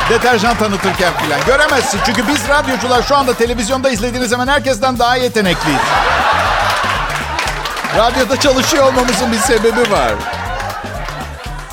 Deterjan 0.10 0.58
tanıtırken 0.58 1.14
filan. 1.14 1.40
Göremezsin. 1.48 2.00
Çünkü 2.06 2.28
biz 2.28 2.50
radyocular 2.50 3.04
şu 3.04 3.16
anda 3.16 3.34
televizyonda 3.34 3.90
izlediğiniz 3.90 4.30
zaman 4.30 4.48
herkesten 4.48 5.00
daha 5.00 5.16
yetenekliyiz. 5.16 5.82
Radyoda 7.98 8.40
çalışıyor 8.40 8.84
olmamızın 8.88 9.32
bir 9.32 9.38
sebebi 9.38 9.92
var. 9.92 10.14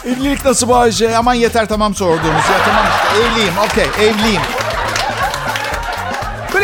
Evlilik 0.04 0.44
nasıl 0.44 0.68
Bayce? 0.68 1.16
Aman 1.16 1.34
yeter 1.34 1.68
tamam 1.68 1.94
sorduğunuz. 1.94 2.24
Ya 2.24 2.64
tamam 2.64 2.84
işte 2.92 3.22
evliyim. 3.22 3.54
Okey 3.58 4.08
evliyim. 4.08 4.42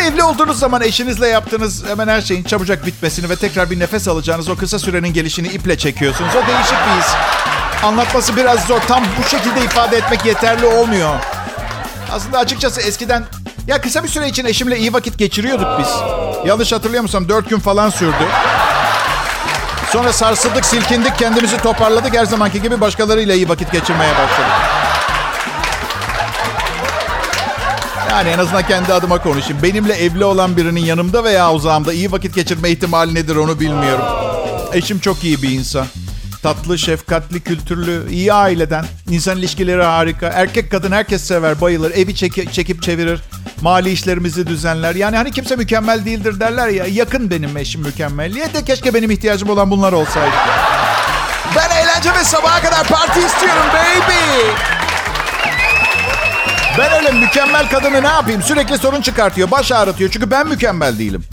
Evli 0.06 0.22
olduğunuz 0.22 0.58
zaman 0.58 0.82
eşinizle 0.82 1.28
yaptığınız 1.28 1.84
hemen 1.88 2.08
her 2.08 2.20
şeyin 2.20 2.42
çabucak 2.42 2.86
bitmesini 2.86 3.28
ve 3.28 3.36
tekrar 3.36 3.70
bir 3.70 3.78
nefes 3.78 4.08
alacağınız 4.08 4.48
o 4.48 4.56
kısa 4.56 4.78
sürenin 4.78 5.12
gelişini 5.12 5.48
iple 5.48 5.78
çekiyorsunuz. 5.78 6.30
O 6.34 6.46
değişik 6.46 6.72
bir 6.72 7.00
his. 7.00 7.06
Anlatması 7.82 8.36
biraz 8.36 8.66
zor. 8.66 8.80
Tam 8.80 9.04
bu 9.18 9.28
şekilde 9.28 9.64
ifade 9.64 9.96
etmek 9.96 10.24
yeterli 10.24 10.66
olmuyor. 10.66 11.14
Aslında 12.12 12.38
açıkçası 12.38 12.80
eskiden 12.80 13.24
ya 13.66 13.80
kısa 13.80 14.04
bir 14.04 14.08
süre 14.08 14.28
için 14.28 14.44
eşimle 14.44 14.78
iyi 14.78 14.92
vakit 14.92 15.18
geçiriyorduk 15.18 15.68
biz. 15.78 15.88
Yanlış 16.46 16.72
hatırlıyormursam 16.72 17.28
dört 17.28 17.50
gün 17.50 17.58
falan 17.58 17.90
sürdü. 17.90 18.26
Sonra 19.92 20.12
sarsıldık, 20.12 20.64
silkindik, 20.64 21.18
kendimizi 21.18 21.56
toparladık. 21.56 22.16
Her 22.16 22.24
zamanki 22.24 22.62
gibi 22.62 22.80
başkalarıyla 22.80 23.34
iyi 23.34 23.48
vakit 23.48 23.72
geçirmeye 23.72 24.12
başladık. 24.12 24.85
Yani 28.16 28.28
en 28.28 28.38
azından 28.38 28.66
kendi 28.66 28.92
adıma 28.92 29.22
konuşayım. 29.22 29.62
Benimle 29.62 29.94
evli 29.94 30.24
olan 30.24 30.56
birinin 30.56 30.80
yanımda 30.80 31.24
veya 31.24 31.52
uzağımda 31.52 31.92
iyi 31.92 32.12
vakit 32.12 32.34
geçirme 32.34 32.70
ihtimali 32.70 33.14
nedir 33.14 33.36
onu 33.36 33.60
bilmiyorum. 33.60 34.04
Eşim 34.72 34.98
çok 34.98 35.24
iyi 35.24 35.42
bir 35.42 35.50
insan. 35.50 35.86
Tatlı, 36.42 36.78
şefkatli, 36.78 37.40
kültürlü, 37.40 38.10
iyi 38.10 38.32
aileden. 38.32 38.84
İnsan 39.10 39.38
ilişkileri 39.38 39.82
harika. 39.82 40.26
Erkek 40.26 40.70
kadın 40.70 40.92
herkes 40.92 41.24
sever, 41.24 41.60
bayılır. 41.60 41.90
Evi 41.90 42.14
çeki, 42.14 42.52
çekip 42.52 42.82
çevirir. 42.82 43.20
Mali 43.60 43.90
işlerimizi 43.90 44.46
düzenler. 44.46 44.94
Yani 44.94 45.16
hani 45.16 45.32
kimse 45.32 45.56
mükemmel 45.56 46.04
değildir 46.04 46.40
derler 46.40 46.68
ya. 46.68 46.86
Yakın 46.86 47.30
benim 47.30 47.56
eşim 47.56 47.80
mükemmelliğe 47.80 48.54
de 48.54 48.64
keşke 48.64 48.94
benim 48.94 49.10
ihtiyacım 49.10 49.50
olan 49.50 49.70
bunlar 49.70 49.92
olsaydı. 49.92 50.36
Ben 51.56 51.70
eğlence 51.76 52.10
ve 52.14 52.24
sabaha 52.24 52.60
kadar 52.62 52.86
parti 52.86 53.20
istiyorum 53.20 53.66
baby. 53.74 54.85
Ben 56.78 56.92
öyle 56.92 57.12
mükemmel 57.12 57.68
kadını 57.68 58.02
ne 58.02 58.06
yapayım? 58.06 58.42
Sürekli 58.42 58.78
sorun 58.78 59.00
çıkartıyor, 59.00 59.50
baş 59.50 59.72
ağrıtıyor. 59.72 60.10
Çünkü 60.10 60.30
ben 60.30 60.48
mükemmel 60.48 60.98
değilim. 60.98 61.24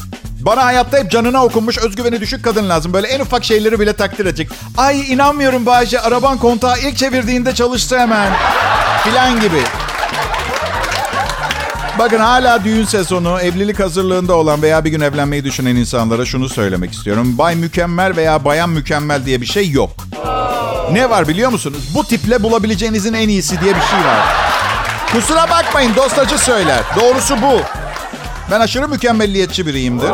Bana 0.41 0.65
hayatta 0.65 0.97
hep 0.97 1.11
canına 1.11 1.45
okunmuş, 1.45 1.77
özgüveni 1.77 2.21
düşük 2.21 2.43
kadın 2.43 2.69
lazım. 2.69 2.93
Böyle 2.93 3.07
en 3.07 3.19
ufak 3.19 3.43
şeyleri 3.43 3.79
bile 3.79 3.93
takdir 3.93 4.25
edecek. 4.25 4.49
Ay 4.77 5.13
inanmıyorum 5.13 5.65
Bayce, 5.65 5.99
araban 5.99 6.37
kontağı 6.37 6.79
ilk 6.79 6.97
çevirdiğinde 6.97 7.55
çalıştı 7.55 7.99
hemen. 7.99 8.33
Filan 9.03 9.41
gibi. 9.41 9.61
Bakın 11.99 12.19
hala 12.19 12.63
düğün 12.63 12.85
sezonu, 12.85 13.39
evlilik 13.39 13.79
hazırlığında 13.79 14.35
olan 14.35 14.61
veya 14.61 14.85
bir 14.85 14.89
gün 14.89 15.01
evlenmeyi 15.01 15.43
düşünen 15.43 15.75
insanlara 15.75 16.25
şunu 16.25 16.49
söylemek 16.49 16.93
istiyorum. 16.93 17.37
Bay 17.37 17.55
mükemmel 17.55 18.15
veya 18.15 18.45
bayan 18.45 18.69
mükemmel 18.69 19.25
diye 19.25 19.41
bir 19.41 19.45
şey 19.45 19.69
yok. 19.69 19.91
Ne 20.91 21.09
var 21.09 21.27
biliyor 21.27 21.51
musunuz? 21.51 21.89
Bu 21.95 22.03
tiple 22.03 22.43
bulabileceğinizin 22.43 23.13
en 23.13 23.29
iyisi 23.29 23.61
diye 23.61 23.75
bir 23.75 23.81
şey 23.81 23.99
var. 23.99 24.52
Kusura 25.13 25.49
bakmayın 25.49 25.95
dostacı 25.95 26.37
söyler. 26.37 26.79
Doğrusu 26.95 27.41
bu. 27.41 27.61
Ben 28.51 28.59
aşırı 28.59 28.87
mükemmelliyetçi 28.87 29.67
biriyimdir. 29.67 30.09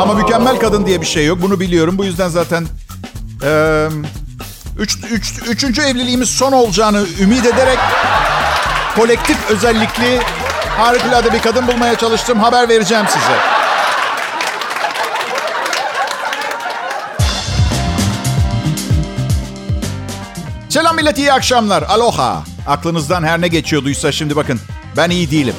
Ama 0.00 0.14
mükemmel 0.14 0.58
kadın 0.58 0.86
diye 0.86 1.00
bir 1.00 1.06
şey 1.06 1.26
yok. 1.26 1.38
Bunu 1.42 1.60
biliyorum. 1.60 1.98
Bu 1.98 2.04
yüzden 2.04 2.28
zaten... 2.28 2.66
E, 3.42 3.86
üç, 4.78 4.98
üç, 5.10 5.34
üçüncü 5.48 5.82
evliliğimiz 5.82 6.28
son 6.28 6.52
olacağını 6.52 7.06
ümit 7.20 7.46
ederek... 7.46 7.78
Kolektif 8.96 9.50
özellikli 9.50 10.20
harikulade 10.78 11.32
bir 11.32 11.42
kadın 11.42 11.66
bulmaya 11.66 11.94
çalıştım. 11.94 12.38
Haber 12.38 12.68
vereceğim 12.68 13.06
size. 13.08 13.63
Selam 20.74 20.96
millet 20.96 21.18
iyi 21.18 21.32
akşamlar. 21.32 21.82
Aloha. 21.82 22.42
Aklınızdan 22.66 23.22
her 23.22 23.40
ne 23.40 23.48
geçiyorduysa 23.48 24.12
şimdi 24.12 24.36
bakın. 24.36 24.60
Ben 24.96 25.10
iyi 25.10 25.30
değilim. 25.30 25.54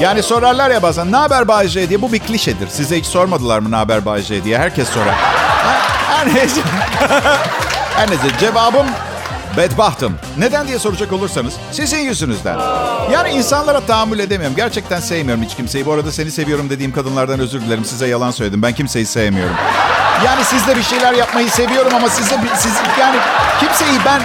Yani 0.00 0.22
sorarlar 0.22 0.70
ya 0.70 0.82
bazen 0.82 1.12
ne 1.12 1.16
haber 1.16 1.48
Bayce 1.48 1.88
diye. 1.88 2.02
Bu 2.02 2.12
bir 2.12 2.18
klişedir. 2.18 2.68
Size 2.68 2.98
hiç 2.98 3.06
sormadılar 3.06 3.58
mı 3.58 3.70
ne 3.70 3.76
haber 3.76 4.04
Bayce 4.04 4.44
diye. 4.44 4.58
Herkes 4.58 4.88
sorar. 4.88 5.14
Her 6.08 6.34
neyse. 6.34 6.60
Her 7.96 8.10
neyse 8.10 8.28
cevabım 8.40 8.86
bedbahtım. 9.56 10.14
Neden 10.38 10.68
diye 10.68 10.78
soracak 10.78 11.12
olursanız 11.12 11.54
sizin 11.72 11.98
yüzünüzden. 11.98 12.58
Yani 13.12 13.30
insanlara 13.30 13.80
tahammül 13.80 14.18
edemiyorum. 14.18 14.56
Gerçekten 14.56 15.00
sevmiyorum 15.00 15.44
hiç 15.44 15.56
kimseyi. 15.56 15.86
Bu 15.86 15.92
arada 15.92 16.12
seni 16.12 16.30
seviyorum 16.30 16.70
dediğim 16.70 16.92
kadınlardan 16.92 17.40
özür 17.40 17.60
dilerim. 17.60 17.84
Size 17.84 18.06
yalan 18.06 18.30
söyledim. 18.30 18.62
Ben 18.62 18.72
kimseyi 18.72 19.06
sevmiyorum. 19.06 19.56
Yani 20.24 20.44
sizle 20.44 20.76
bir 20.76 20.82
şeyler 20.82 21.12
yapmayı 21.12 21.50
seviyorum 21.50 21.94
ama 21.94 22.08
size 22.08 22.38
siz 22.58 22.72
yani 23.00 23.16
kimseyi 23.60 23.98
ben 24.04 24.20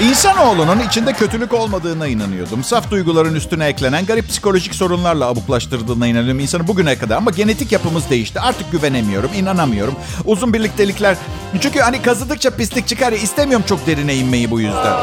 İnsanoğlunun 0.00 0.80
içinde 0.80 1.12
kötülük 1.12 1.52
olmadığına 1.54 2.06
inanıyordum. 2.06 2.64
Saf 2.64 2.90
duyguların 2.90 3.34
üstüne 3.34 3.66
eklenen 3.66 4.06
garip 4.06 4.28
psikolojik 4.28 4.74
sorunlarla 4.74 5.26
abuklaştırdığına 5.26 6.06
inanıyorum 6.06 6.40
insanı 6.40 6.68
bugüne 6.68 6.98
kadar. 6.98 7.16
Ama 7.16 7.30
genetik 7.30 7.72
yapımız 7.72 8.10
değişti. 8.10 8.40
Artık 8.40 8.72
güvenemiyorum, 8.72 9.30
inanamıyorum. 9.34 9.94
Uzun 10.24 10.52
birliktelikler... 10.54 11.16
Çünkü 11.60 11.80
hani 11.80 12.02
kazıdıkça 12.02 12.50
pislik 12.50 12.88
çıkar 12.88 13.12
ya 13.12 13.18
istemiyorum 13.18 13.66
çok 13.68 13.86
derine 13.86 14.14
inmeyi 14.14 14.50
bu 14.50 14.60
yüzden. 14.60 14.94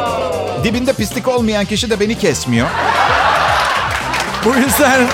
Dibinde 0.63 0.93
pislik 0.93 1.27
olmayan 1.27 1.65
kişi 1.65 1.89
de 1.89 1.99
beni 1.99 2.17
kesmiyor. 2.17 2.67
Bu 4.45 4.55
yüzden 4.55 5.07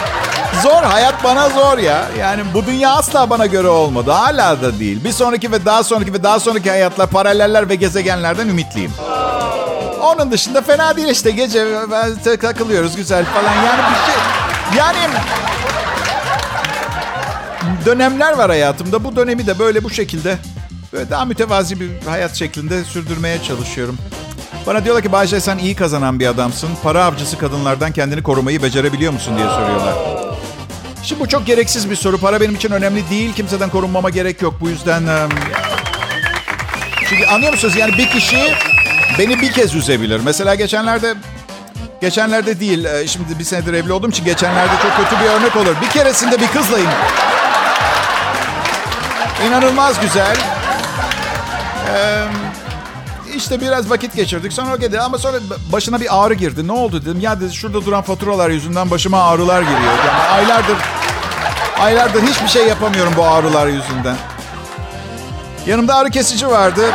zor. 0.63 0.83
Hayat 0.83 1.23
bana 1.23 1.49
zor 1.49 1.77
ya. 1.77 2.05
Yani 2.19 2.43
bu 2.53 2.65
dünya 2.65 2.91
asla 2.91 3.29
bana 3.29 3.45
göre 3.45 3.67
olmadı. 3.67 4.11
Hala 4.11 4.61
da 4.61 4.79
değil. 4.79 5.03
Bir 5.03 5.11
sonraki 5.11 5.51
ve 5.51 5.65
daha 5.65 5.83
sonraki 5.83 6.13
ve 6.13 6.23
daha 6.23 6.39
sonraki 6.39 6.69
hayatlar, 6.69 7.09
paraleller 7.09 7.69
ve 7.69 7.75
gezegenlerden 7.75 8.47
ümitliyim. 8.47 8.91
Onun 10.01 10.31
dışında 10.31 10.61
fena 10.61 10.97
değil 10.97 11.07
işte 11.07 11.31
gece 11.31 11.65
takılıyoruz 12.41 12.95
güzel 12.95 13.25
falan 13.25 13.53
yani 13.53 13.81
bir 13.91 14.11
şey. 14.11 14.21
Yani 14.77 14.97
dönemler 17.85 18.33
var 18.37 18.49
hayatımda. 18.49 19.03
Bu 19.03 19.15
dönemi 19.15 19.47
de 19.47 19.59
böyle 19.59 19.83
bu 19.83 19.89
şekilde 19.89 20.37
böyle 20.93 21.09
daha 21.09 21.25
mütevazi 21.25 21.79
bir 21.79 21.89
hayat 22.05 22.35
şeklinde 22.35 22.83
sürdürmeye 22.83 23.43
çalışıyorum. 23.43 23.97
Bana 24.67 24.83
diyorlar 24.83 25.03
ki 25.03 25.11
Bayce 25.11 25.39
sen 25.39 25.57
iyi 25.57 25.75
kazanan 25.75 26.19
bir 26.19 26.27
adamsın. 26.27 26.69
Para 26.83 27.05
avcısı 27.05 27.37
kadınlardan 27.37 27.91
kendini 27.91 28.23
korumayı 28.23 28.63
becerebiliyor 28.63 29.13
musun 29.13 29.37
diye 29.37 29.47
soruyorlar. 29.47 30.24
Şimdi 31.05 31.21
bu 31.21 31.27
çok 31.27 31.45
gereksiz 31.45 31.89
bir 31.89 31.95
soru. 31.95 32.17
Para 32.17 32.41
benim 32.41 32.55
için 32.55 32.71
önemli 32.71 33.09
değil. 33.09 33.33
Kimseden 33.33 33.69
korunmama 33.69 34.09
gerek 34.09 34.41
yok. 34.41 34.53
Bu 34.61 34.69
yüzden... 34.69 35.03
Çünkü 37.09 37.25
anlıyor 37.25 37.51
musunuz? 37.51 37.75
Yani 37.75 37.97
bir 37.97 38.09
kişi 38.09 38.53
beni 39.19 39.41
bir 39.41 39.51
kez 39.51 39.75
üzebilir. 39.75 40.21
Mesela 40.25 40.55
geçenlerde 40.55 41.15
geçenlerde 42.01 42.59
değil. 42.59 42.87
Şimdi 43.07 43.39
bir 43.39 43.43
senedir 43.43 43.73
evli 43.73 43.93
olduğum 43.93 44.09
için 44.09 44.25
geçenlerde 44.25 44.71
çok 44.81 44.97
kötü 44.97 45.23
bir 45.23 45.29
örnek 45.29 45.55
olur. 45.55 45.75
Bir 45.81 45.89
keresinde 45.89 46.41
bir 46.41 46.47
kızlayım. 46.47 46.89
İnanılmaz 49.47 50.01
güzel. 50.01 50.37
Ee, 51.95 52.23
işte 53.35 53.61
biraz 53.61 53.89
vakit 53.89 54.15
geçirdik. 54.15 54.53
Sonra 54.53 54.73
o 54.75 54.81
dedi 54.81 54.99
ama 54.99 55.17
sonra 55.17 55.37
başına 55.71 56.01
bir 56.01 56.25
ağrı 56.25 56.33
girdi. 56.33 56.67
Ne 56.67 56.71
oldu 56.71 57.01
dedim. 57.01 57.19
Ya 57.19 57.41
dedi 57.41 57.53
şurada 57.53 57.85
duran 57.85 58.01
faturalar 58.01 58.49
yüzünden 58.49 58.91
başıma 58.91 59.23
ağrılar 59.23 59.61
giriyor. 59.61 59.79
Yani 60.07 60.31
aylardır 60.31 60.77
Aylardır 61.79 62.21
hiçbir 62.21 62.47
şey 62.47 62.67
yapamıyorum 62.67 63.13
bu 63.17 63.23
ağrılar 63.25 63.67
yüzünden. 63.67 64.15
Yanımda 65.67 65.95
ağrı 65.95 66.09
kesici 66.09 66.47
vardı. 66.47 66.91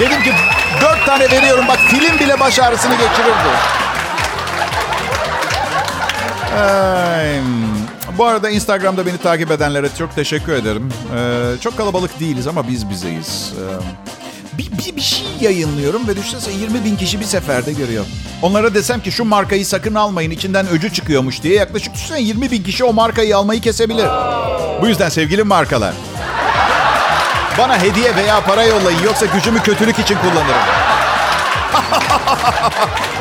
Dedim 0.00 0.22
ki 0.22 0.32
dört 0.80 1.06
tane 1.06 1.30
veriyorum 1.30 1.64
bak 1.68 1.78
film 1.78 2.18
bile 2.18 2.40
baş 2.40 2.58
ağrısını 2.58 2.94
geçirirdi. 2.94 3.48
Ay, 6.58 7.40
bu 8.18 8.24
arada 8.26 8.50
Instagram'da 8.50 9.06
beni 9.06 9.18
takip 9.18 9.50
edenlere 9.50 9.88
çok 9.98 10.14
teşekkür 10.14 10.52
ederim. 10.52 10.92
Ee, 11.16 11.60
çok 11.60 11.76
kalabalık 11.76 12.20
değiliz 12.20 12.46
ama 12.46 12.68
biz 12.68 12.90
bizeyiz. 12.90 13.52
Ee, 13.56 13.64
bir, 14.58 14.78
bir, 14.78 14.96
bir 14.96 15.00
şey 15.00 15.26
yayınlıyorum 15.40 16.08
ve 16.08 16.16
düşünsene 16.16 16.54
20 16.54 16.84
bin 16.84 16.96
kişi 16.96 17.20
bir 17.20 17.24
seferde 17.24 17.72
görüyor. 17.72 18.04
Onlara 18.42 18.74
desem 18.74 19.00
ki 19.00 19.12
şu 19.12 19.24
markayı 19.24 19.66
sakın 19.66 19.94
almayın 19.94 20.30
içinden 20.30 20.68
öcü 20.68 20.92
çıkıyormuş 20.92 21.42
diye 21.42 21.54
yaklaşık 21.54 21.94
düşünsene 21.94 22.20
20 22.20 22.50
bin 22.50 22.62
kişi 22.62 22.84
o 22.84 22.92
markayı 22.92 23.36
almayı 23.36 23.60
kesebilir. 23.60 24.06
Bu 24.82 24.88
yüzden 24.88 25.08
sevgili 25.08 25.42
markalar. 25.42 25.94
Bana 27.58 27.82
hediye 27.82 28.16
veya 28.16 28.40
para 28.40 28.64
yollayın 28.64 29.02
yoksa 29.04 29.26
gücümü 29.26 29.62
kötülük 29.62 29.98
için 29.98 30.16
kullanırım. 30.16 30.54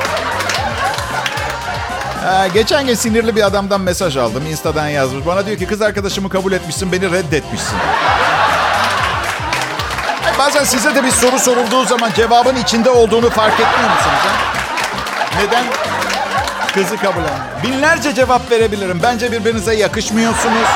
Ee, 2.23 2.47
geçen 2.53 2.87
gün 2.87 2.93
sinirli 2.93 3.35
bir 3.35 3.43
adamdan 3.43 3.81
mesaj 3.81 4.17
aldım. 4.17 4.43
Insta'dan 4.49 4.87
yazmış. 4.87 5.25
Bana 5.25 5.45
diyor 5.45 5.57
ki 5.57 5.65
kız 5.65 5.81
arkadaşımı 5.81 6.29
kabul 6.29 6.51
etmişsin, 6.51 6.91
beni 6.91 7.11
reddetmişsin. 7.11 7.77
Bazen 10.39 10.63
size 10.63 10.95
de 10.95 11.03
bir 11.03 11.11
soru 11.11 11.39
sorulduğu 11.39 11.85
zaman 11.85 12.11
cevabın 12.15 12.55
içinde 12.55 12.89
olduğunu 12.89 13.29
fark 13.29 13.53
etmiyor 13.53 13.89
musunuz? 13.89 14.19
Ha? 14.23 14.53
Neden 15.41 15.63
kızı 16.73 16.97
kabul 16.97 17.21
etmiyor? 17.21 17.63
Binlerce 17.63 18.13
cevap 18.15 18.51
verebilirim. 18.51 18.99
Bence 19.03 19.31
birbirinize 19.31 19.75
yakışmıyorsunuz. 19.75 20.67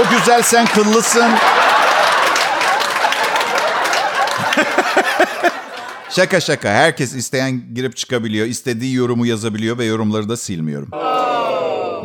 O 0.00 0.10
güzel, 0.10 0.42
sen 0.42 0.66
kıllısın. 0.66 1.30
Şaka 6.10 6.40
şaka. 6.40 6.68
Herkes 6.68 7.14
isteyen 7.14 7.62
girip 7.74 7.96
çıkabiliyor. 7.96 8.46
İstediği 8.46 8.94
yorumu 8.94 9.26
yazabiliyor 9.26 9.78
ve 9.78 9.84
yorumları 9.84 10.28
da 10.28 10.36
silmiyorum. 10.36 10.88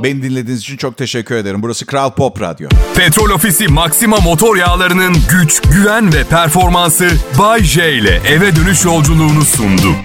Beni 0.03 0.23
dinlediğiniz 0.23 0.61
için 0.61 0.77
çok 0.77 0.97
teşekkür 0.97 1.35
ederim. 1.35 1.61
Burası 1.61 1.85
Kral 1.85 2.11
Pop 2.11 2.41
Radyo. 2.41 2.69
Petrol 2.95 3.29
Ofisi 3.29 3.67
Maxima 3.67 4.17
motor 4.19 4.55
yağlarının 4.55 5.15
güç, 5.29 5.61
güven 5.61 6.13
ve 6.13 6.23
performansı 6.23 7.09
Bay 7.39 7.63
J 7.63 7.93
ile 7.93 8.21
eve 8.27 8.55
dönüş 8.55 8.85
yolculuğunu 8.85 9.45
sundu. 9.45 9.95